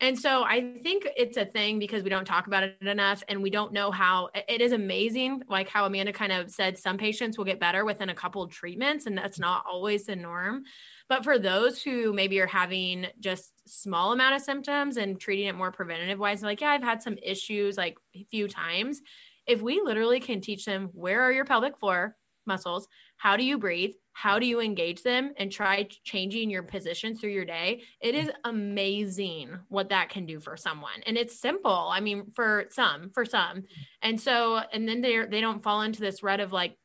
[0.02, 3.40] And so I think it's a thing because we don't talk about it enough and
[3.40, 5.44] we don't know how it is amazing.
[5.48, 9.06] Like how Amanda kind of said, some patients will get better within a couple treatments,
[9.06, 10.64] and that's not always the norm.
[11.08, 15.54] But for those who maybe are having just small amount of symptoms and treating it
[15.54, 19.02] more preventative wise, like, yeah, I've had some issues like a few times.
[19.46, 22.88] If we literally can teach them where are your pelvic floor muscles,
[23.22, 25.32] how do you breathe, how do you engage them?
[25.36, 27.82] And try changing your position through your day.
[28.00, 31.04] It is amazing what that can do for someone.
[31.06, 31.70] And it's simple.
[31.70, 33.62] I mean for some for some.
[34.02, 36.76] And so and then they they don't fall into this rut of like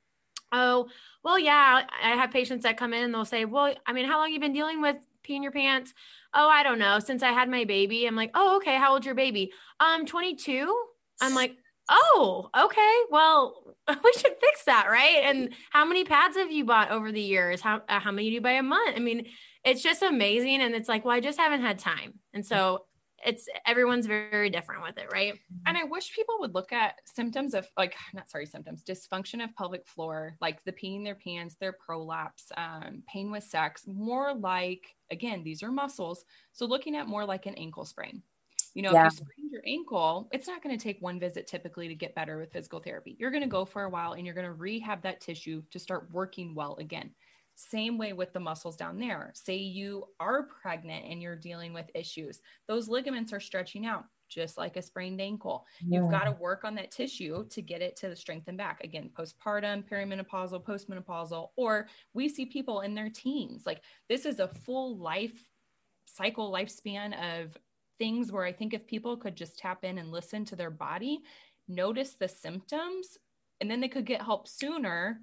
[0.52, 0.88] oh
[1.24, 4.18] well yeah i have patients that come in and they'll say well i mean how
[4.18, 4.96] long you been dealing with
[5.28, 5.94] peeing your pants
[6.34, 7.00] oh i don't know.
[7.00, 8.06] Since i had my baby.
[8.06, 8.76] I'm like oh okay.
[8.76, 9.52] How old's your baby?
[9.80, 10.72] Um 22
[11.20, 11.58] i'm like
[11.90, 15.22] oh, okay, well, we should fix that, right?
[15.24, 17.62] And how many pads have you bought over the years?
[17.62, 18.96] How uh, how many do you buy a month?
[18.96, 19.28] I mean,
[19.64, 22.86] it's just amazing, and it's like, well, I just haven't had time, and so
[23.26, 25.34] it's everyone's very, different with it, right?
[25.66, 29.54] And I wish people would look at symptoms of like not sorry symptoms dysfunction of
[29.56, 34.96] pelvic floor, like the peeing their pants, their prolapse, um, pain with sex, more like
[35.12, 36.24] again these are muscles,
[36.54, 38.22] so looking at more like an ankle sprain
[38.78, 39.08] you know, yeah.
[39.08, 42.14] if you sprained your ankle, it's not going to take one visit typically to get
[42.14, 43.16] better with physical therapy.
[43.18, 45.80] You're going to go for a while and you're going to rehab that tissue to
[45.80, 47.10] start working well again.
[47.56, 49.32] Same way with the muscles down there.
[49.34, 54.60] Say you are pregnant and you're dealing with issues, those ligaments are stretching out just
[54.60, 55.66] like a sprained ankle.
[55.82, 56.02] Yeah.
[56.02, 58.84] You've got to work on that tissue to get it to strengthen back.
[58.84, 63.64] Again, postpartum, perimenopausal, postmenopausal, or we see people in their teens.
[63.66, 65.50] Like this is a full life
[66.06, 67.58] cycle lifespan of
[67.98, 71.22] things where I think if people could just tap in and listen to their body,
[71.68, 73.18] notice the symptoms,
[73.60, 75.20] and then they could get help sooner,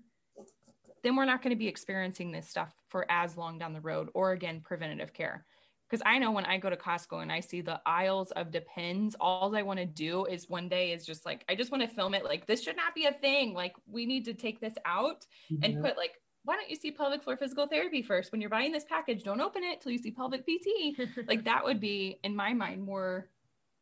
[1.05, 4.09] then we're not going to be experiencing this stuff for as long down the road
[4.15, 5.45] or again preventative care
[5.89, 9.15] because i know when i go to costco and i see the aisles of depends
[9.21, 11.95] all i want to do is one day is just like i just want to
[11.95, 14.75] film it like this should not be a thing like we need to take this
[14.85, 15.63] out mm-hmm.
[15.63, 18.73] and put like why don't you see pelvic floor physical therapy first when you're buying
[18.73, 20.97] this package don't open it till you see pelvic pt
[21.29, 23.29] like that would be in my mind more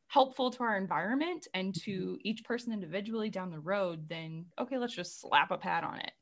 [0.08, 2.14] helpful to our environment and to mm-hmm.
[2.22, 6.12] each person individually down the road than okay let's just slap a pad on it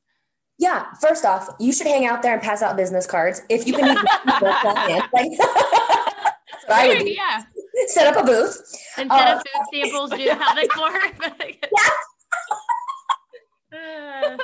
[0.59, 3.72] yeah first off you should hang out there and pass out business cards if you
[3.72, 4.05] can even
[5.12, 5.38] like,
[6.61, 7.11] that's what I would do.
[7.11, 7.42] Yeah.
[7.87, 8.61] Set up a booth.
[8.98, 10.90] Instead uh, of food samples, do pelvic floor.
[13.72, 14.37] yeah.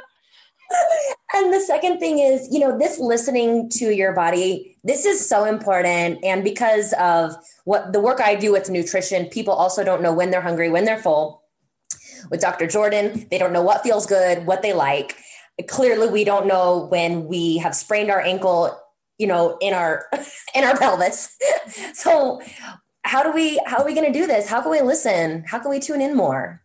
[1.34, 5.44] And the second thing is, you know, this listening to your body, this is so
[5.44, 6.24] important.
[6.24, 7.34] And because of
[7.64, 10.84] what the work I do with nutrition, people also don't know when they're hungry, when
[10.84, 11.42] they're full.
[12.30, 12.66] With Dr.
[12.66, 15.16] Jordan, they don't know what feels good, what they like.
[15.68, 18.78] Clearly, we don't know when we have sprained our ankle,
[19.18, 20.06] you know, in our
[20.54, 21.36] in our pelvis.
[21.94, 22.40] so
[23.02, 24.48] how do we how are we going to do this?
[24.48, 25.44] How can we listen?
[25.46, 26.62] How can we tune in more?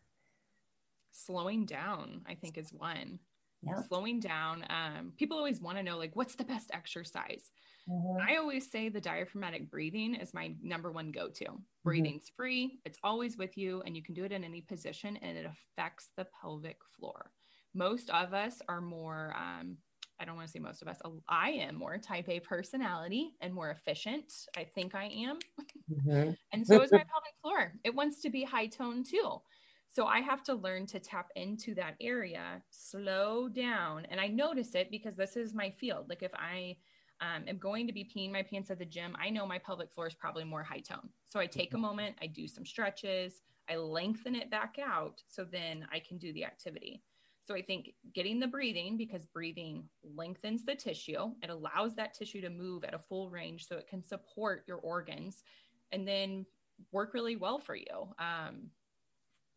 [1.12, 3.20] Slowing down, I think, is one
[3.64, 3.82] yeah.
[3.88, 4.66] slowing down.
[4.70, 7.52] Um, people always want to know, like, what's the best exercise?
[7.90, 8.30] Mm-hmm.
[8.30, 11.46] I always say the diaphragmatic breathing is my number one go to.
[11.46, 11.58] Mm-hmm.
[11.84, 15.38] Breathing's free, it's always with you, and you can do it in any position, and
[15.38, 17.32] it affects the pelvic floor.
[17.74, 19.78] Most of us are more, um,
[20.20, 23.54] I don't want to say most of us, I am more type A personality and
[23.54, 24.32] more efficient.
[24.56, 25.40] I think I am.
[25.92, 26.32] Mm-hmm.
[26.54, 27.74] and so is my pelvic floor.
[27.84, 29.42] It wants to be high tone too.
[29.94, 34.08] So I have to learn to tap into that area, slow down.
[34.10, 36.08] And I notice it because this is my field.
[36.08, 36.78] Like if I
[37.20, 39.92] um, am going to be peeing my pants at the gym, I know my pelvic
[39.92, 41.10] floor is probably more high tone.
[41.26, 41.82] So I take a mm-hmm.
[41.82, 45.22] moment, I do some stretches, I lengthen it back out.
[45.28, 47.04] So then I can do the activity.
[47.44, 52.40] So I think getting the breathing because breathing lengthens the tissue, it allows that tissue
[52.40, 55.44] to move at a full range so it can support your organs
[55.92, 56.46] and then
[56.94, 58.08] work really well for you.
[58.20, 58.70] Um,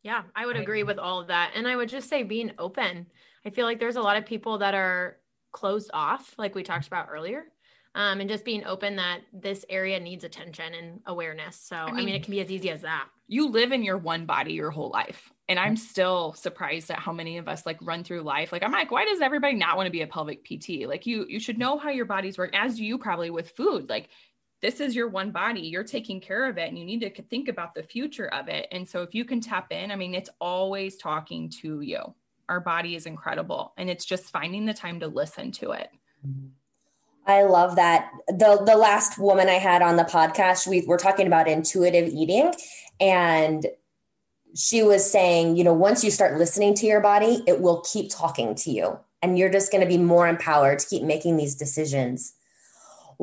[0.04, 1.52] yeah, I would agree with all of that.
[1.56, 3.06] And I would just say being open.
[3.46, 5.16] I feel like there's a lot of people that are
[5.50, 7.44] closed off, like we talked about earlier.
[7.96, 11.56] Um, and just being open that this area needs attention and awareness.
[11.56, 13.06] So, I mean, I mean, it can be as easy as that.
[13.28, 15.32] You live in your one body your whole life.
[15.48, 18.50] And I'm still surprised at how many of us like run through life.
[18.50, 20.86] Like, I'm like, why does everybody not want to be a pelvic PT?
[20.88, 23.88] Like, you, you should know how your bodies work, as do you probably with food.
[23.88, 24.08] Like,
[24.64, 27.48] this is your one body you're taking care of it and you need to think
[27.48, 28.66] about the future of it.
[28.72, 32.00] And so if you can tap in i mean it's always talking to you.
[32.48, 35.90] Our body is incredible and it's just finding the time to listen to it.
[36.26, 36.46] Mm-hmm.
[37.26, 38.10] I love that.
[38.28, 42.54] The the last woman i had on the podcast we were talking about intuitive eating
[43.00, 43.66] and
[44.54, 48.10] she was saying you know once you start listening to your body it will keep
[48.10, 51.54] talking to you and you're just going to be more empowered to keep making these
[51.54, 52.34] decisions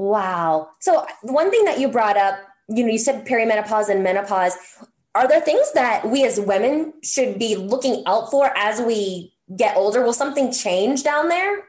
[0.02, 0.70] Wow.
[0.80, 4.58] So one thing that you brought up, you know, you said perimenopause and menopause.
[5.14, 9.78] Are there things that we as women should be looking out for as we get
[9.78, 10.02] older?
[10.02, 11.66] Will something change down there?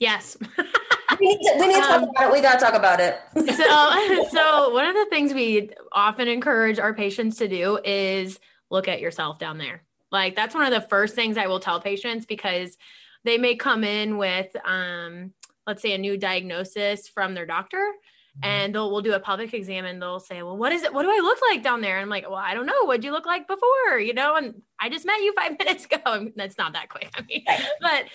[0.00, 0.36] Yes.
[1.20, 2.32] we need to, we need to talk um, about it.
[2.32, 3.20] We got to talk about it.
[3.36, 8.88] so, so one of the things we often encourage our patients to do is look
[8.88, 9.84] at yourself down there.
[10.10, 12.76] Like that's one of the first things I will tell patients because
[13.22, 15.34] they may come in with um,
[15.66, 17.92] let's say a new diagnosis from their doctor.
[18.42, 18.50] Mm-hmm.
[18.50, 20.92] and they'll we'll do a pelvic exam and they'll say, Well, what is it?
[20.92, 21.98] What do I look like down there?
[21.98, 22.84] And I'm like, Well, I don't know.
[22.84, 24.00] What'd you look like before?
[24.00, 25.98] You know, and I just met you five minutes ago.
[26.18, 27.12] Mean, that's not that quick.
[27.16, 27.44] I mean,
[27.80, 28.06] but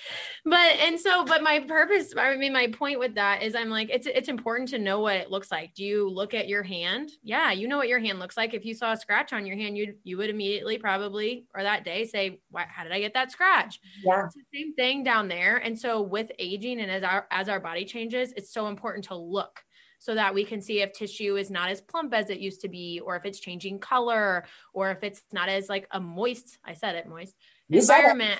[0.43, 3.89] but and so but my purpose, I mean, my point with that is I'm like,
[3.89, 5.73] it's it's important to know what it looks like.
[5.73, 7.11] Do you look at your hand?
[7.23, 8.53] Yeah, you know what your hand looks like.
[8.53, 11.85] If you saw a scratch on your hand, you you would immediately probably or that
[11.85, 13.79] day say, Why, how did I get that scratch?
[14.03, 14.25] Yeah.
[14.25, 15.57] It's the same thing down there.
[15.57, 19.15] And so with aging and as our as our body changes, it's so important to
[19.15, 19.61] look
[19.99, 22.69] so that we can see if tissue is not as plump as it used to
[22.69, 26.73] be, or if it's changing color, or if it's not as like a moist, I
[26.73, 27.35] said it, moist
[27.67, 28.39] you environment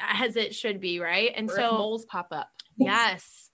[0.00, 1.32] as, as, it should be, right?
[1.36, 2.48] And or so moles pop up.
[2.78, 3.50] Yes.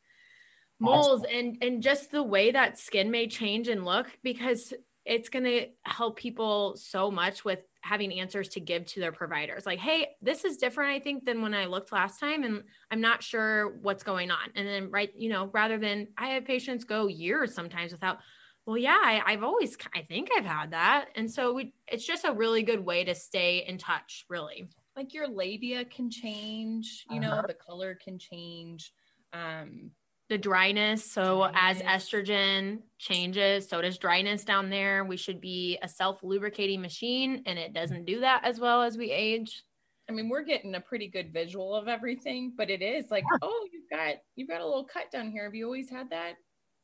[0.79, 4.75] Moles and and just the way that skin may change and look because
[5.07, 9.65] it's going to help people so much with having answers to give to their providers.
[9.65, 13.01] Like hey this is different i think than when i looked last time and i'm
[13.01, 14.51] not sure what's going on.
[14.55, 18.19] And then right you know rather than i have patients go years sometimes without
[18.67, 21.07] well yeah I, have always i think i've had that.
[21.15, 24.69] And so we, it's just a really good way to stay in touch really.
[24.97, 27.37] Like your labia can change you uh-huh.
[27.37, 28.93] know the color can change
[29.33, 29.91] um
[30.29, 31.11] the dryness.
[31.11, 31.83] So dryness.
[31.83, 35.05] as estrogen changes, so does dryness down there.
[35.05, 38.97] We should be a self lubricating machine, and it doesn't do that as well as
[38.97, 39.63] we age.
[40.09, 43.39] I mean, we're getting a pretty good visual of everything, but it is like, yeah.
[43.43, 45.45] oh, you've got you've got a little cut down here.
[45.45, 46.35] Have you always had that?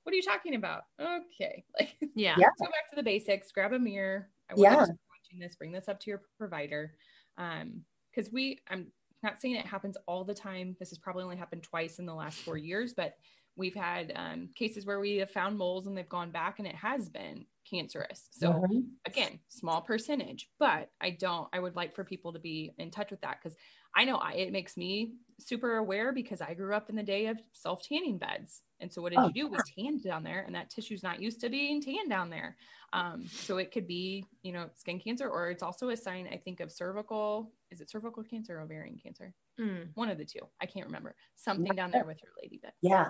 [0.02, 0.82] What are you talking about?
[1.00, 2.48] Okay, like yeah, yeah.
[2.58, 3.52] go back to the basics.
[3.52, 4.28] Grab a mirror.
[4.50, 4.74] I yeah.
[4.76, 5.56] watching this.
[5.56, 6.94] Bring this up to your provider,
[7.38, 7.82] um,
[8.14, 8.58] because we.
[8.68, 8.88] I'm
[9.22, 10.76] not saying it happens all the time.
[10.78, 13.14] This has probably only happened twice in the last four years, but
[13.56, 16.74] we've had um, cases where we have found moles and they've gone back and it
[16.74, 18.28] has been cancerous.
[18.30, 18.80] So mm-hmm.
[19.06, 23.10] again, small percentage, but I don't, I would like for people to be in touch
[23.10, 23.56] with that because
[23.94, 27.26] I know I, it makes me super aware because I grew up in the day
[27.26, 28.62] of self tanning beds.
[28.80, 29.48] And so what did oh, you do?
[29.48, 32.56] We tanned down there and that tissue's not used to being tanned down there.
[32.92, 36.36] Um, so it could be, you know, skin cancer, or it's also a sign, I
[36.36, 37.52] think, of cervical.
[37.72, 39.32] Is it cervical cancer or ovarian cancer?
[39.58, 39.88] Mm.
[39.94, 40.40] One of the two.
[40.60, 41.14] I can't remember.
[41.36, 42.72] Something down there with your lady bed.
[42.82, 43.08] Yeah.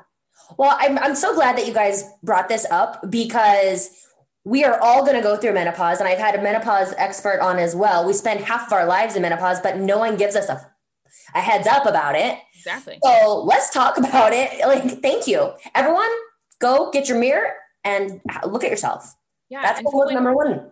[0.56, 3.90] Well, I'm, I'm so glad that you guys brought this up because
[4.44, 5.98] we are all going to go through menopause.
[5.98, 8.06] And I've had a menopause expert on as well.
[8.06, 10.64] We spend half of our lives in menopause, but no one gives us a,
[11.34, 12.38] a heads up about it.
[12.56, 12.98] Exactly.
[13.02, 14.60] So let's talk about it.
[14.64, 15.52] Like, thank you.
[15.74, 16.08] Everyone,
[16.60, 19.12] go get your mirror and look at yourself.
[19.48, 19.62] Yeah.
[19.62, 20.70] That's so number one.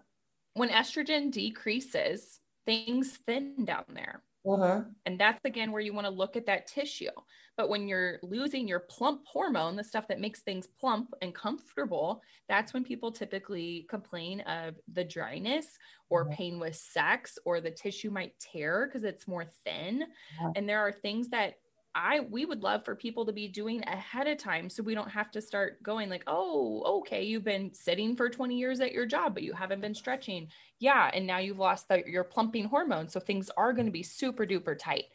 [0.55, 2.39] When estrogen decreases,
[2.70, 4.22] things thin down there.
[4.48, 4.83] Uh-huh.
[5.04, 7.11] And that's again where you want to look at that tissue.
[7.56, 12.22] But when you're losing your plump hormone, the stuff that makes things plump and comfortable,
[12.48, 15.66] that's when people typically complain of the dryness
[16.09, 16.37] or uh-huh.
[16.37, 20.04] pain with sex or the tissue might tear because it's more thin.
[20.04, 20.52] Uh-huh.
[20.56, 21.56] And there are things that
[21.94, 25.11] I we would love for people to be doing ahead of time so we don't
[25.11, 29.07] have to start going like, "Oh, okay, you've been sitting for 20 years at your
[29.07, 30.48] job but you haven't been stretching."
[30.79, 34.03] Yeah, and now you've lost the, your plumping hormone, so things are going to be
[34.05, 35.07] super duper tight.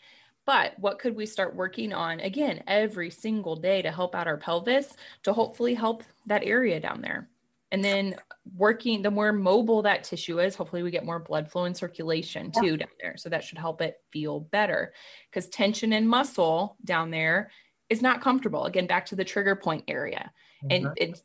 [0.45, 4.37] But what could we start working on again every single day to help out our
[4.37, 7.29] pelvis to hopefully help that area down there?
[7.71, 8.15] And then
[8.55, 12.51] working, the more mobile that tissue is, hopefully we get more blood flow and circulation
[12.51, 12.77] too yeah.
[12.77, 13.17] down there.
[13.17, 14.93] So that should help it feel better
[15.29, 17.51] because tension and muscle down there
[17.89, 18.65] is not comfortable.
[18.65, 20.31] Again, back to the trigger point area.
[20.63, 20.85] Mm-hmm.
[20.85, 21.21] And it,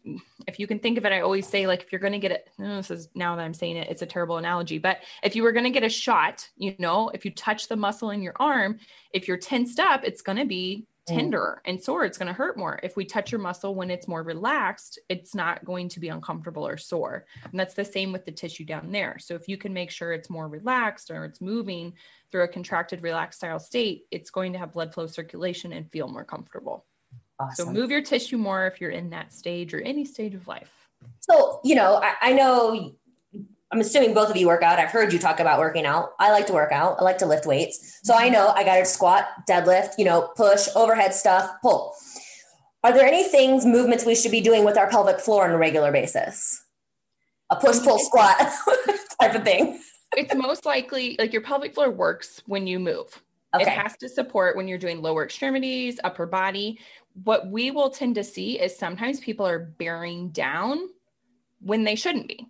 [0.46, 2.32] if you can think of it, I always say, like, if you're going to get
[2.32, 5.36] it, oh, this is now that I'm saying it, it's a terrible analogy, but if
[5.36, 8.22] you were going to get a shot, you know, if you touch the muscle in
[8.22, 8.78] your arm,
[9.12, 10.86] if you're tensed up, it's going to be.
[11.14, 12.04] Tender and sore.
[12.04, 12.80] It's going to hurt more.
[12.82, 16.66] If we touch your muscle when it's more relaxed, it's not going to be uncomfortable
[16.66, 17.26] or sore.
[17.50, 19.18] And that's the same with the tissue down there.
[19.18, 21.94] So if you can make sure it's more relaxed or it's moving
[22.30, 26.08] through a contracted, relaxed style state, it's going to have blood flow circulation and feel
[26.08, 26.86] more comfortable.
[27.38, 27.66] Awesome.
[27.66, 30.70] So move your tissue more if you're in that stage or any stage of life.
[31.20, 32.94] So, you know, I, I know
[33.72, 34.80] I'm assuming both of you work out.
[34.80, 36.12] I've heard you talk about working out.
[36.18, 36.96] I like to work out.
[36.98, 38.00] I like to lift weights.
[38.02, 41.94] So I know I got to squat, deadlift, you know, push, overhead stuff, pull.
[42.82, 45.58] Are there any things, movements we should be doing with our pelvic floor on a
[45.58, 46.64] regular basis?
[47.50, 48.38] A push, pull, squat
[49.20, 49.80] type of thing.
[50.16, 53.22] it's most likely like your pelvic floor works when you move.
[53.54, 53.64] Okay.
[53.64, 56.78] It has to support when you're doing lower extremities, upper body.
[57.24, 60.88] What we will tend to see is sometimes people are bearing down
[61.60, 62.46] when they shouldn't be.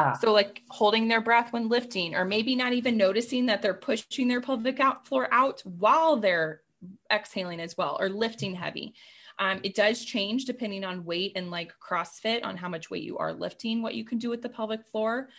[0.00, 0.18] Ah.
[0.20, 4.28] So, like holding their breath when lifting, or maybe not even noticing that they're pushing
[4.28, 6.62] their pelvic out floor out while they're
[7.12, 8.94] exhaling as well, or lifting heavy.
[9.38, 13.16] Um, it does change depending on weight and like CrossFit on how much weight you
[13.18, 15.30] are lifting, what you can do with the pelvic floor.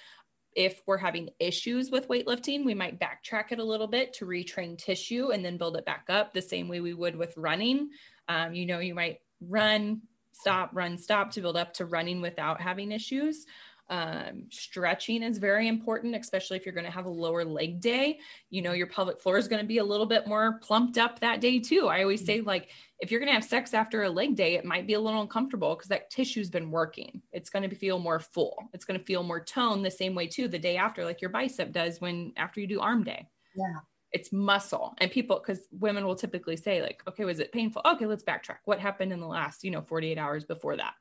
[0.55, 4.77] If we're having issues with weightlifting, we might backtrack it a little bit to retrain
[4.77, 7.89] tissue and then build it back up the same way we would with running.
[8.27, 10.01] Um, you know, you might run,
[10.33, 13.45] stop, run, stop to build up to running without having issues.
[13.91, 18.19] Um, stretching is very important, especially if you're going to have a lower leg day.
[18.49, 21.19] You know, your pelvic floor is going to be a little bit more plumped up
[21.19, 21.89] that day, too.
[21.89, 22.69] I always say, like,
[23.01, 25.19] if you're going to have sex after a leg day, it might be a little
[25.19, 27.21] uncomfortable because that tissue's been working.
[27.33, 28.57] It's going to feel more full.
[28.73, 31.29] It's going to feel more toned the same way, too, the day after, like your
[31.29, 33.27] bicep does when after you do arm day.
[33.55, 33.81] Yeah
[34.13, 38.05] it's muscle and people because women will typically say like okay was it painful okay
[38.05, 40.95] let's backtrack what happened in the last you know 48 hours before that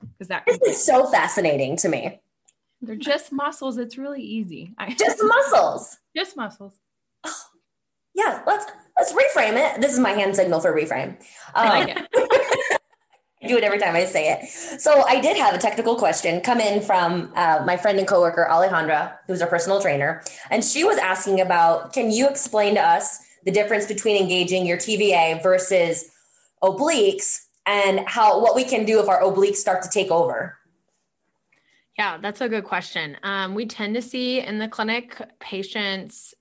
[0.00, 2.22] because that is so fascinating to me
[2.86, 3.78] they're just muscles.
[3.78, 4.74] It's really easy.
[4.78, 5.98] I, just muscles.
[6.16, 6.74] Just muscles.
[7.24, 7.34] Oh,
[8.14, 8.66] yeah, let's
[8.98, 9.80] let's reframe it.
[9.80, 11.10] This is my hand signal for reframe.
[11.54, 12.80] Um, I like it.
[13.42, 14.48] I do it every time I say it.
[14.80, 18.48] So I did have a technical question come in from uh, my friend and coworker
[18.50, 23.18] Alejandra, who's our personal trainer, and she was asking about, can you explain to us
[23.44, 26.10] the difference between engaging your TVA versus
[26.62, 30.56] obliques, and how what we can do if our obliques start to take over?
[31.98, 33.16] Yeah, that's a good question.
[33.22, 36.34] Um, we tend to see in the clinic patients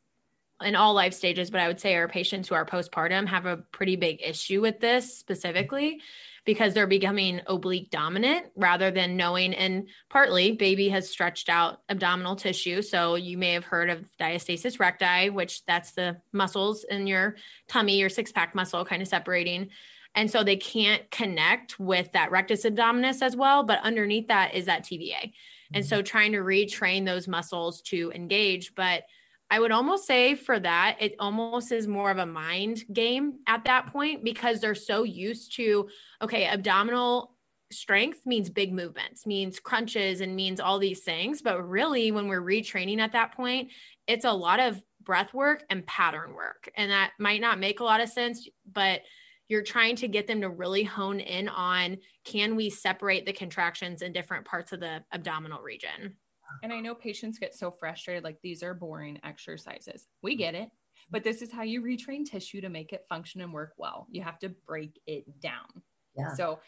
[0.64, 3.58] in all life stages, but I would say our patients who are postpartum have a
[3.58, 6.01] pretty big issue with this specifically
[6.45, 9.54] because they're becoming oblique dominant rather than knowing.
[9.54, 12.82] And partly, baby has stretched out abdominal tissue.
[12.82, 17.36] So you may have heard of diastasis recti, which that's the muscles in your
[17.68, 19.70] tummy, your six pack muscle kind of separating.
[20.16, 23.64] And so they can't connect with that rectus abdominis as well.
[23.64, 25.24] But underneath that is that TVA.
[25.24, 25.76] Mm-hmm.
[25.76, 28.76] And so trying to retrain those muscles to engage.
[28.76, 29.03] But
[29.49, 33.66] I would almost say for that, it almost is more of a mind game at
[33.66, 35.89] that point because they're so used to,
[36.22, 37.36] okay, abdominal
[37.72, 41.41] strength means big movements, means crunches, and means all these things.
[41.41, 43.70] But really, when we're retraining at that point,
[44.07, 46.70] it's a lot of breath work and pattern work.
[46.76, 49.01] And that might not make a lot of sense, but
[49.50, 54.02] you're trying to get them to really hone in on can we separate the contractions
[54.02, 56.16] in different parts of the abdominal region?
[56.62, 60.08] And I know patients get so frustrated, like these are boring exercises.
[60.22, 60.39] We mm-hmm.
[60.39, 60.70] get it,
[61.10, 64.08] but this is how you retrain tissue to make it function and work well.
[64.10, 65.82] You have to break it down.
[66.16, 66.34] Yeah.
[66.36, 66.60] So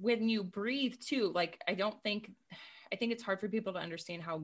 [0.00, 2.30] when you breathe too, like I don't think,
[2.92, 4.42] I think it's hard for people to understand how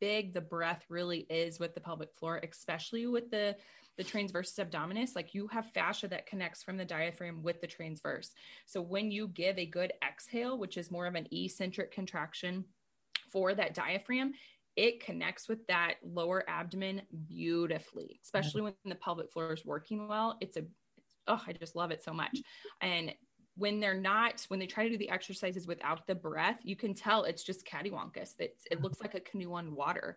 [0.00, 3.56] big the breath really is with the pelvic floor, especially with the
[3.96, 8.30] the transverse abdominis, like you have fascia that connects from the diaphragm with the transverse.
[8.64, 12.64] So when you give a good exhale, which is more of an eccentric contraction
[13.28, 14.34] for that diaphragm,
[14.76, 18.70] it connects with that lower abdomen beautifully, especially mm-hmm.
[18.84, 20.38] when the pelvic floor is working well.
[20.40, 20.62] It's a,
[21.26, 22.38] oh, I just love it so much.
[22.80, 23.12] And
[23.58, 26.94] when they're not, when they try to do the exercises without the breath, you can
[26.94, 28.34] tell it's just cattywampus.
[28.38, 30.16] It's, it looks like a canoe on water.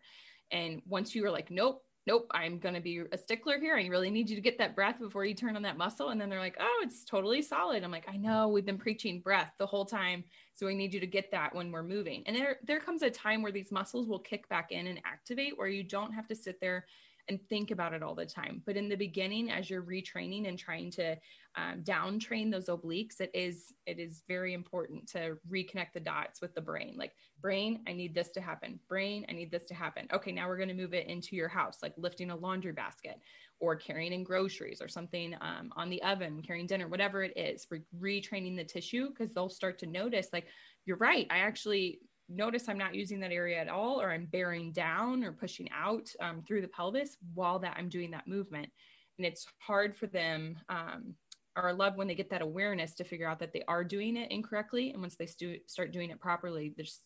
[0.51, 3.75] And once you are like, nope, nope, I'm going to be a stickler here.
[3.75, 6.09] I really need you to get that breath before you turn on that muscle.
[6.09, 7.83] And then they're like, oh, it's totally solid.
[7.83, 10.23] I'm like, I know we've been preaching breath the whole time.
[10.53, 12.23] So we need you to get that when we're moving.
[12.25, 15.57] And there, there comes a time where these muscles will kick back in and activate
[15.57, 16.85] where you don't have to sit there
[17.29, 18.61] and think about it all the time.
[18.65, 21.17] But in the beginning, as you're retraining and trying to
[21.55, 26.41] um, down train those obliques, it is it is very important to reconnect the dots
[26.41, 26.95] with the brain.
[26.97, 28.79] Like brain, I need this to happen.
[28.87, 30.07] Brain, I need this to happen.
[30.13, 33.19] Okay, now we're going to move it into your house, like lifting a laundry basket
[33.59, 37.67] or carrying in groceries or something um, on the oven, carrying dinner, whatever it is.
[37.69, 40.47] We're retraining the tissue because they'll start to notice, like,
[40.85, 41.27] you're right.
[41.29, 41.99] I actually
[42.33, 46.09] notice I'm not using that area at all, or I'm bearing down or pushing out
[46.19, 48.69] um, through the pelvis while that I'm doing that movement.
[49.17, 51.13] And it's hard for them, um,
[51.55, 54.17] or I love when they get that awareness to figure out that they are doing
[54.17, 54.91] it incorrectly.
[54.91, 57.01] And once they stu- start doing it properly, there's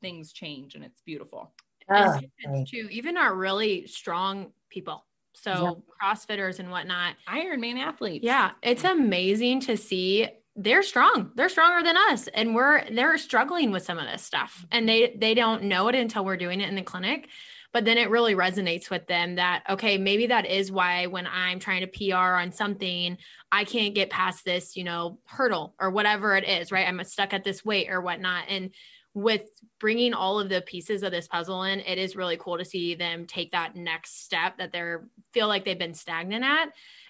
[0.00, 1.52] things change and it's beautiful.
[1.90, 2.20] Oh,
[2.66, 5.04] too, even our really strong people.
[5.32, 6.12] So yeah.
[6.12, 7.14] CrossFitters and whatnot.
[7.28, 8.24] Ironman athletes.
[8.24, 8.52] Yeah.
[8.62, 10.28] It's amazing to see
[10.60, 11.30] they're strong.
[11.36, 15.14] They're stronger than us and we're they're struggling with some of this stuff and they
[15.16, 17.28] they don't know it until we're doing it in the clinic.
[17.72, 21.60] But then it really resonates with them that okay maybe that is why when i'm
[21.60, 23.18] trying to pr on something
[23.52, 26.88] i can't get past this you know hurdle or whatever it is right?
[26.88, 28.44] I'm stuck at this weight or whatnot.
[28.48, 28.70] And
[29.14, 29.50] with
[29.80, 32.94] bringing all of the pieces of this puzzle in it is really cool to see
[32.94, 36.68] them take that next step that they're feel like they've been stagnant at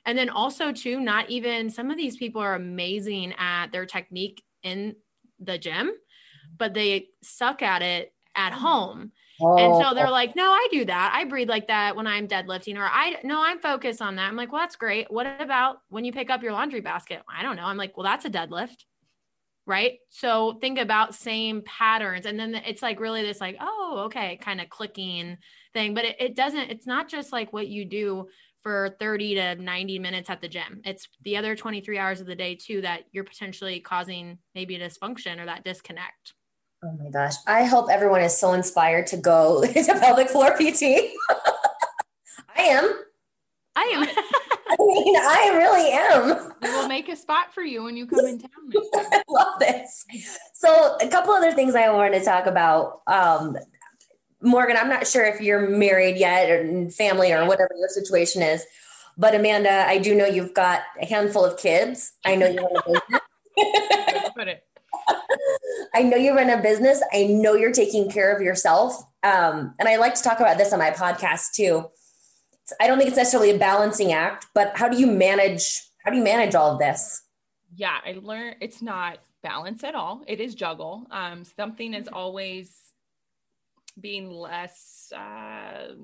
[0.09, 4.42] and then also, too, not even some of these people are amazing at their technique
[4.62, 4.96] in
[5.38, 5.92] the gym,
[6.57, 9.12] but they suck at it at home.
[9.38, 9.59] Oh.
[9.59, 11.12] And so they're like, no, I do that.
[11.14, 14.28] I breathe like that when I'm deadlifting, or I no, I'm focused on that.
[14.28, 15.11] I'm like, well, that's great.
[15.11, 17.20] What about when you pick up your laundry basket?
[17.28, 17.66] I don't know.
[17.66, 18.84] I'm like, well, that's a deadlift.
[19.69, 19.99] Right.
[20.09, 22.25] So think about same patterns.
[22.25, 25.37] And then it's like really this, like, oh, okay, kind of clicking
[25.75, 25.93] thing.
[25.93, 28.29] But it, it doesn't, it's not just like what you do
[28.62, 30.81] for 30 to 90 minutes at the gym.
[30.87, 34.89] It's the other 23 hours of the day too that you're potentially causing maybe a
[34.89, 36.33] dysfunction or that disconnect.
[36.83, 37.35] Oh my gosh.
[37.47, 40.83] I hope everyone is so inspired to go to pelvic floor PT.
[42.57, 43.03] I am.
[43.79, 44.03] I am.
[44.70, 46.53] I mean, I really am.
[46.61, 48.51] We will make a spot for you when you come in town.
[48.95, 50.05] I love this.
[50.53, 53.03] So, a couple other things I wanted to talk about.
[53.07, 53.57] Um,
[54.43, 58.64] Morgan, I'm not sure if you're married yet or family or whatever your situation is,
[59.16, 62.12] but Amanda, I do know you've got a handful of kids.
[62.24, 64.33] I know you run a business.
[64.37, 64.64] Put it.
[65.95, 67.03] I know you run a business.
[67.12, 68.97] I know you're taking care of yourself.
[69.22, 71.89] Um, and I like to talk about this on my podcast too.
[72.81, 75.83] I don't think it's necessarily a balancing act, but how do you manage?
[76.05, 77.23] How do you manage all of this?
[77.75, 80.23] Yeah, I learned it's not balance at all.
[80.27, 81.07] It is juggle.
[81.11, 82.89] Um, something is always
[84.01, 85.95] being less uh,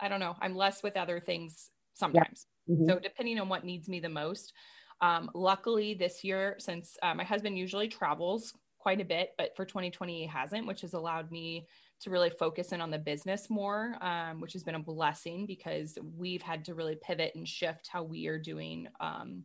[0.00, 2.74] i don't know i'm less with other things sometimes yeah.
[2.74, 2.88] mm-hmm.
[2.88, 4.52] so depending on what needs me the most
[5.00, 9.64] um, luckily this year since uh, my husband usually travels quite a bit but for
[9.64, 11.66] 2020 he hasn't which has allowed me
[12.02, 15.98] to really focus in on the business more um, which has been a blessing because
[16.16, 19.44] we've had to really pivot and shift how we are doing um,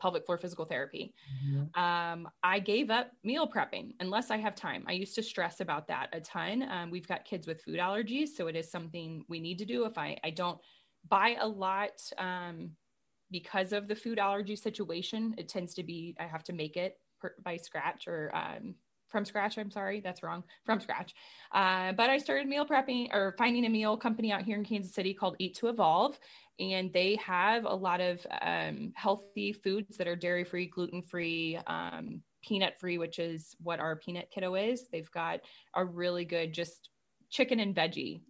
[0.00, 1.14] pelvic floor physical therapy.
[1.44, 1.82] Mm-hmm.
[1.82, 4.84] Um, I gave up meal prepping unless I have time.
[4.86, 6.68] I used to stress about that a ton.
[6.70, 9.84] Um, we've got kids with food allergies, so it is something we need to do.
[9.84, 10.58] If I, I don't
[11.08, 12.70] buy a lot um,
[13.30, 16.98] because of the food allergy situation, it tends to be I have to make it
[17.20, 18.74] per, by scratch or um,
[19.08, 19.58] from scratch.
[19.58, 20.44] I'm sorry, that's wrong.
[20.64, 21.14] From scratch.
[21.52, 24.94] Uh, but I started meal prepping or finding a meal company out here in Kansas
[24.94, 26.18] City called Eat to Evolve.
[26.58, 31.58] And they have a lot of um, healthy foods that are dairy free, gluten free,
[31.66, 34.86] um, peanut free, which is what our peanut kiddo is.
[34.90, 35.40] They've got
[35.74, 36.90] a really good just
[37.30, 38.22] chicken and veggie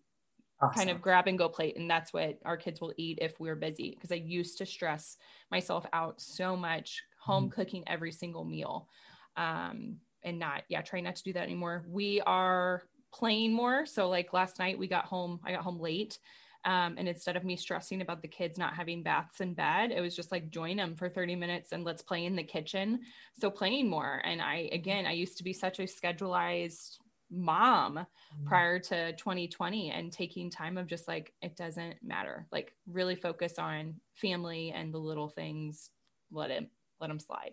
[0.60, 0.74] awesome.
[0.76, 1.76] kind of grab and go plate.
[1.76, 3.90] And that's what our kids will eat if we're busy.
[3.90, 5.16] Because I used to stress
[5.50, 7.52] myself out so much home mm.
[7.52, 8.88] cooking every single meal.
[9.36, 11.84] Um, and not yeah try not to do that anymore.
[11.88, 13.86] We are playing more.
[13.86, 16.18] So like last night we got home i got home late
[16.64, 20.00] um, and instead of me stressing about the kids not having baths in bed it
[20.00, 23.00] was just like join them for 30 minutes and let's play in the kitchen.
[23.40, 24.20] So playing more.
[24.24, 26.98] And i again i used to be such a schedulized
[27.30, 28.46] mom mm-hmm.
[28.46, 32.46] prior to 2020 and taking time of just like it doesn't matter.
[32.52, 35.90] Like really focus on family and the little things
[36.30, 36.68] let it
[37.00, 37.52] let them slide.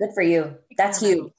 [0.00, 0.56] Good for you.
[0.76, 1.32] That's huge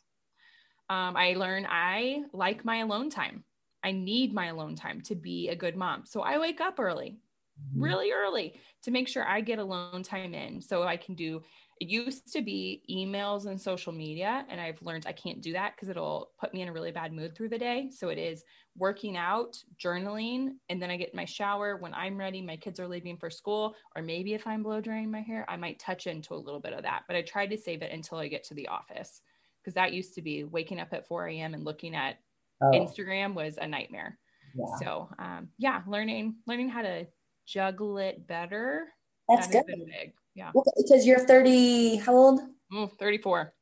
[0.89, 3.43] um, I learn I like my alone time.
[3.83, 6.05] I need my alone time to be a good mom.
[6.05, 7.17] So I wake up early,
[7.59, 7.81] mm-hmm.
[7.81, 11.41] really early to make sure I get alone time in so I can do
[11.79, 15.75] it used to be emails and social media and I've learned I can't do that
[15.75, 17.89] because it'll put me in a really bad mood through the day.
[17.89, 18.43] So it is
[18.75, 22.81] working out, journaling, and then I get in my shower when I'm ready, my kids
[22.81, 26.05] are leaving for school or maybe if I'm blow drying my hair, I might touch
[26.05, 28.43] into a little bit of that, but I try to save it until I get
[28.45, 29.21] to the office
[29.69, 31.53] because that used to be waking up at 4 a.m.
[31.53, 32.17] and looking at
[32.61, 32.71] oh.
[32.73, 34.17] Instagram was a nightmare.
[34.55, 34.65] Yeah.
[34.81, 37.05] So um, yeah, learning learning how to
[37.47, 38.87] juggle it better.
[39.27, 39.85] That's that good.
[39.85, 40.13] Big.
[40.33, 40.49] Yeah.
[40.55, 42.41] Well, because you're 30, how old?
[42.73, 43.53] Mm, 34.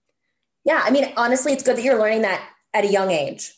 [0.63, 0.81] Yeah.
[0.81, 3.51] I mean, honestly, it's good that you're learning that at a young age.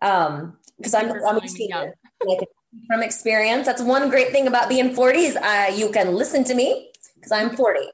[0.00, 1.36] Um, because I'm, I'm
[2.26, 2.48] like
[2.86, 3.66] from experience.
[3.66, 5.36] That's one great thing about being 40s.
[5.36, 7.80] Uh, you can listen to me because I'm 40.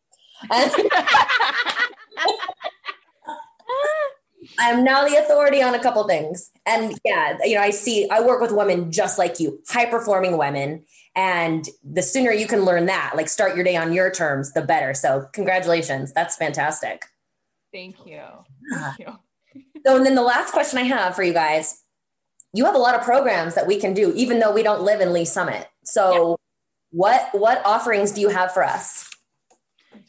[4.58, 6.50] I'm now the authority on a couple things.
[6.66, 10.38] And yeah, you know, I see, I work with women just like you, high performing
[10.38, 10.84] women.
[11.14, 14.62] And the sooner you can learn that, like start your day on your terms, the
[14.62, 14.94] better.
[14.94, 16.12] So, congratulations.
[16.12, 17.04] That's fantastic.
[17.72, 18.22] Thank you.
[18.72, 19.18] Thank you.
[19.86, 21.82] so, and then the last question I have for you guys
[22.52, 25.00] you have a lot of programs that we can do, even though we don't live
[25.00, 25.68] in Lee Summit.
[25.84, 26.36] So, yeah.
[26.90, 29.08] what what offerings do you have for us?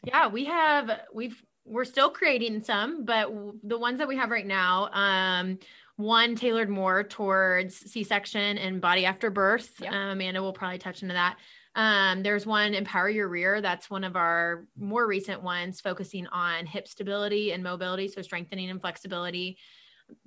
[0.03, 3.29] Yeah, we have we've we're still creating some, but
[3.63, 5.59] the ones that we have right now, um,
[5.95, 9.79] one tailored more towards C-section and body after birth.
[9.79, 9.93] Yep.
[9.93, 11.37] Um, Amanda will probably touch into that.
[11.75, 13.61] Um, there's one empower your rear.
[13.61, 18.69] That's one of our more recent ones, focusing on hip stability and mobility, so strengthening
[18.69, 19.57] and flexibility.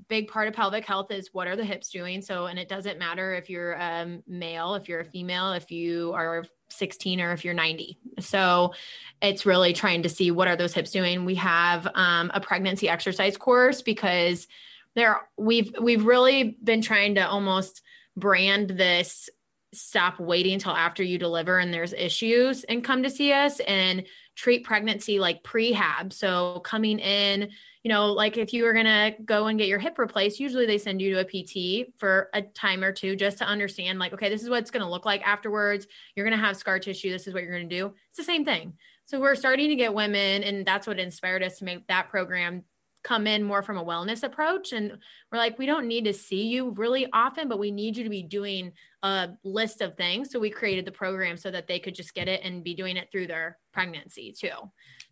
[0.08, 2.22] Big part of pelvic health is what are the hips doing.
[2.22, 5.70] So, and it doesn't matter if you're a um, male, if you're a female, if
[5.70, 7.98] you are 16 or if you're 90.
[8.20, 8.74] So
[9.22, 11.24] it's really trying to see what are those hips doing.
[11.24, 14.46] We have um, a pregnancy exercise course because
[14.94, 17.82] there we've we've really been trying to almost
[18.16, 19.28] brand this
[19.72, 24.04] stop waiting until after you deliver and there's issues and come to see us and
[24.36, 26.12] treat pregnancy like prehab.
[26.12, 27.50] So coming in
[27.86, 30.66] you know, like if you were going to go and get your hip replaced, usually
[30.66, 34.12] they send you to a PT for a time or two just to understand, like,
[34.12, 35.86] okay, this is what it's going to look like afterwards.
[36.16, 37.12] You're going to have scar tissue.
[37.12, 37.94] This is what you're going to do.
[38.08, 38.72] It's the same thing.
[39.04, 42.64] So we're starting to get women, and that's what inspired us to make that program
[43.06, 44.72] come in more from a wellness approach.
[44.72, 44.98] And
[45.30, 48.10] we're like, we don't need to see you really often, but we need you to
[48.10, 48.72] be doing
[49.04, 50.32] a list of things.
[50.32, 52.96] So we created the program so that they could just get it and be doing
[52.96, 54.56] it through their pregnancy too.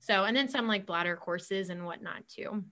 [0.01, 2.65] So, and then some like bladder courses and whatnot too.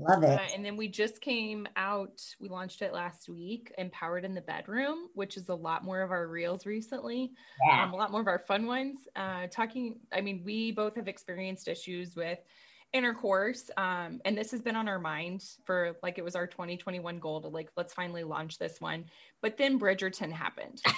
[0.00, 0.40] Love it.
[0.40, 4.40] Uh, and then we just came out, we launched it last week, Empowered in the
[4.40, 7.32] Bedroom, which is a lot more of our reels recently,
[7.68, 7.84] yeah.
[7.84, 8.96] um, a lot more of our fun ones.
[9.14, 12.38] Uh, talking, I mean, we both have experienced issues with
[12.94, 17.18] intercourse um, and this has been on our mind for like it was our 2021
[17.18, 19.04] goal to like let's finally launch this one.
[19.42, 20.80] But then bridgerton happened.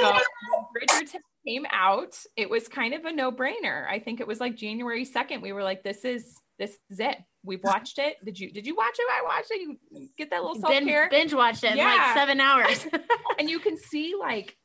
[0.00, 0.18] So
[0.74, 2.16] bridgerton came out.
[2.36, 3.86] It was kind of a no-brainer.
[3.86, 7.18] I think it was like january 2nd we were like this is this is it.
[7.44, 8.16] We've watched it.
[8.24, 9.06] Did you did you watch it?
[9.12, 9.60] I watched it.
[9.60, 9.76] You
[10.16, 11.10] get that little self-care?
[11.10, 11.92] binge, binge watched it yeah.
[11.92, 12.86] in like seven hours.
[13.38, 14.56] And you can see like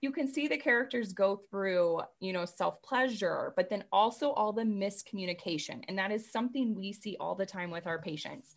[0.00, 4.52] you can see the characters go through, you know, self pleasure, but then also all
[4.52, 5.82] the miscommunication.
[5.88, 8.54] And that is something we see all the time with our patients.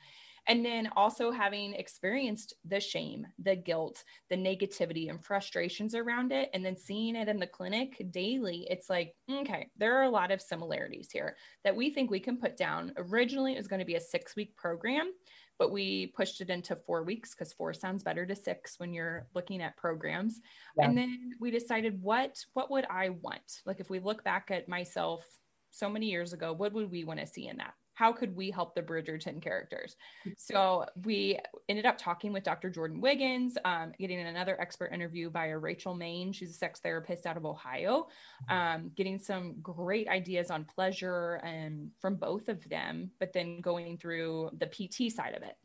[0.47, 6.49] And then also having experienced the shame, the guilt, the negativity, and frustrations around it,
[6.53, 10.31] and then seeing it in the clinic daily, it's like, okay, there are a lot
[10.31, 12.91] of similarities here that we think we can put down.
[12.97, 15.11] Originally, it was going to be a six week program
[15.59, 19.27] but we pushed it into four weeks because four sounds better to six when you're
[19.35, 20.41] looking at programs.
[20.77, 20.85] Yeah.
[20.85, 23.61] and then we decided what what would i want?
[23.65, 25.25] Like if we look back at myself
[25.71, 28.49] so many years ago what would we want to see in that how could we
[28.49, 29.95] help the Bridgerton characters?
[30.35, 31.37] So we
[31.69, 32.71] ended up talking with Dr.
[32.71, 36.33] Jordan Wiggins, um, getting another expert interview by a Rachel Maine.
[36.33, 38.07] She's a sex therapist out of Ohio,
[38.49, 43.99] um, getting some great ideas on pleasure and from both of them, but then going
[43.99, 45.55] through the PT side of it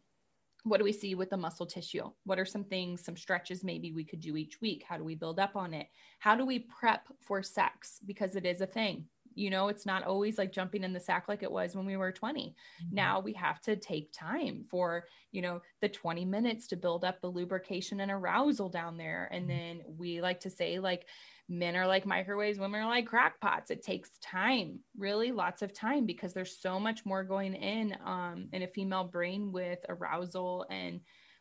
[0.64, 2.11] what do we see with the muscle tissue?
[2.24, 4.84] What are some things, some stretches maybe we could do each week?
[4.89, 5.87] How do we build up on it?
[6.18, 8.01] How do we prep for sex?
[8.05, 9.07] Because it is a thing
[9.37, 11.97] you know it's not always like jumping in the sack like it was when we
[11.97, 12.95] were 20 mm-hmm.
[12.95, 17.20] now we have to take time for you know the 20 minutes to build up
[17.20, 19.59] the lubrication and arousal down there and mm-hmm.
[19.59, 21.07] then we like to say like
[21.49, 26.05] men are like microwaves women are like crockpots it takes time really lots of time
[26.07, 31.01] because there's so much more going in um, in a female brain with arousal and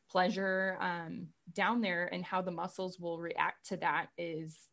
[0.09, 4.69] pleasure um, down there and how the muscles will react to that is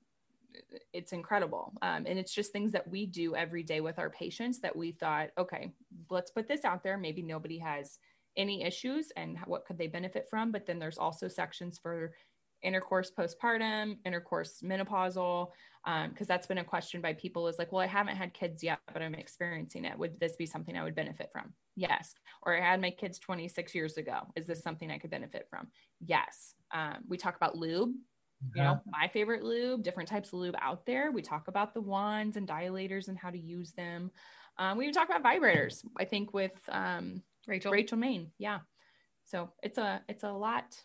[0.92, 1.72] it's incredible.
[1.82, 4.92] Um, and it's just things that we do every day with our patients that we
[4.92, 5.72] thought, okay,
[6.10, 6.98] let's put this out there.
[6.98, 7.98] Maybe nobody has
[8.36, 10.52] any issues and what could they benefit from.
[10.52, 12.12] But then there's also sections for
[12.62, 15.48] intercourse postpartum, intercourse menopausal,
[15.84, 18.62] because um, that's been a question by people is like, well, I haven't had kids
[18.62, 19.98] yet, but I'm experiencing it.
[19.98, 21.52] Would this be something I would benefit from?
[21.74, 22.14] Yes.
[22.42, 24.20] Or I had my kids 26 years ago.
[24.36, 25.68] Is this something I could benefit from?
[26.00, 26.54] Yes.
[26.72, 27.92] Um, we talk about lube
[28.54, 31.10] you know my favorite lube different types of lube out there.
[31.12, 34.10] We talk about the wands and dilators and how to use them.
[34.58, 37.72] Um, we even talk about vibrators i think with um, rachel.
[37.72, 38.60] Rachel maine yeah.
[39.24, 40.76] So it's a it's a lot.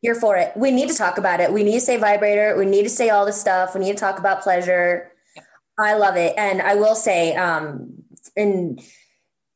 [0.00, 0.52] Here for it.
[0.56, 1.52] We need to talk about it.
[1.52, 2.56] We need to say vibrator.
[2.56, 3.74] We need to say all the stuff.
[3.74, 5.12] We need to talk about pleasure.
[5.78, 6.34] I love it.
[6.36, 8.02] And i will say um
[8.34, 8.78] in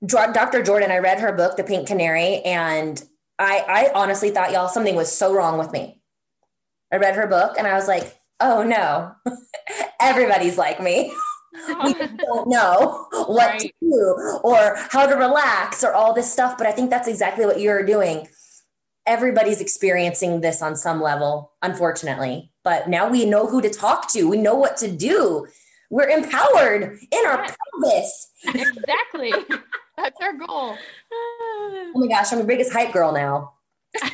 [0.06, 3.04] dr jordan i read her book the pink canary and
[3.38, 5.99] i i honestly thought y'all something was so wrong with me
[6.92, 9.12] I read her book and I was like, oh no,
[10.00, 11.12] everybody's like me.
[11.84, 13.60] we don't know what right.
[13.60, 16.56] to do or how to relax or all this stuff.
[16.56, 18.28] But I think that's exactly what you're doing.
[19.06, 22.52] Everybody's experiencing this on some level, unfortunately.
[22.62, 25.46] But now we know who to talk to, we know what to do.
[25.90, 27.56] We're empowered in our yes.
[27.72, 28.30] pelvis.
[28.44, 29.32] Exactly.
[29.96, 30.76] that's our goal.
[31.12, 33.54] oh my gosh, I'm the biggest hype girl now.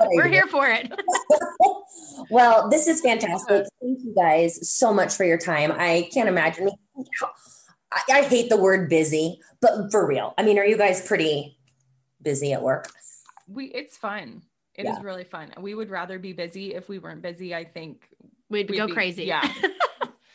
[0.00, 0.92] We're here for it.
[2.30, 3.66] well, this is fantastic.
[3.80, 5.72] Thank you guys so much for your time.
[5.76, 6.70] I can't imagine.
[7.92, 10.34] I, I hate the word busy, but for real.
[10.38, 11.58] I mean, are you guys pretty
[12.22, 12.90] busy at work?
[13.48, 14.42] We it's fun.
[14.74, 14.96] It yeah.
[14.96, 15.52] is really fun.
[15.58, 16.74] We would rather be busy.
[16.74, 18.08] If we weren't busy, I think
[18.48, 19.24] we'd, we'd go be, crazy.
[19.24, 19.52] Yeah.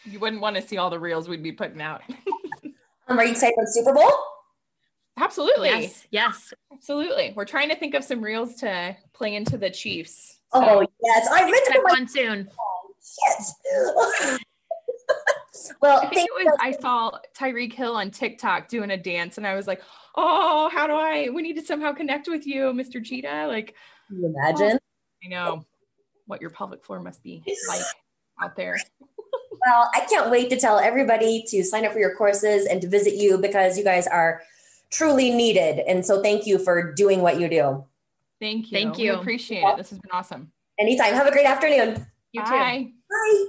[0.03, 2.01] you wouldn't want to see all the reels we'd be putting out.
[3.07, 4.11] um, are you excited for the Super Bowl?
[5.18, 5.70] Absolutely.
[5.70, 6.07] Yes.
[6.11, 6.53] Yes.
[6.72, 7.34] Absolutely.
[7.36, 10.39] We're trying to think of some reels to play into the Chiefs.
[10.53, 10.61] So.
[10.64, 12.49] Oh yes, I meant to one soon.
[13.28, 13.55] Yes.
[15.82, 16.57] well, I think it was.
[16.61, 19.82] I saw Tyreek Hill on TikTok doing a dance, and I was like,
[20.16, 21.30] "Oh, how do I?
[21.30, 23.03] We need to somehow connect with you, Mr.
[23.03, 23.76] Cheetah." Like,
[24.07, 24.78] Can you imagine?
[24.78, 25.66] Oh, I know
[26.26, 27.82] what your pelvic floor must be like
[28.41, 28.78] out there.
[29.66, 32.88] well, I can't wait to tell everybody to sign up for your courses and to
[32.88, 34.41] visit you because you guys are
[34.93, 35.79] truly needed.
[35.79, 37.85] And so thank you for doing what you do.
[38.39, 38.77] Thank you.
[38.77, 39.11] Thank you.
[39.11, 39.77] We appreciate it.
[39.77, 40.51] This has been awesome.
[40.79, 41.13] Anytime.
[41.13, 42.05] Have a great afternoon.
[42.31, 42.83] You Bye.
[42.83, 42.91] too.
[43.09, 43.45] Bye.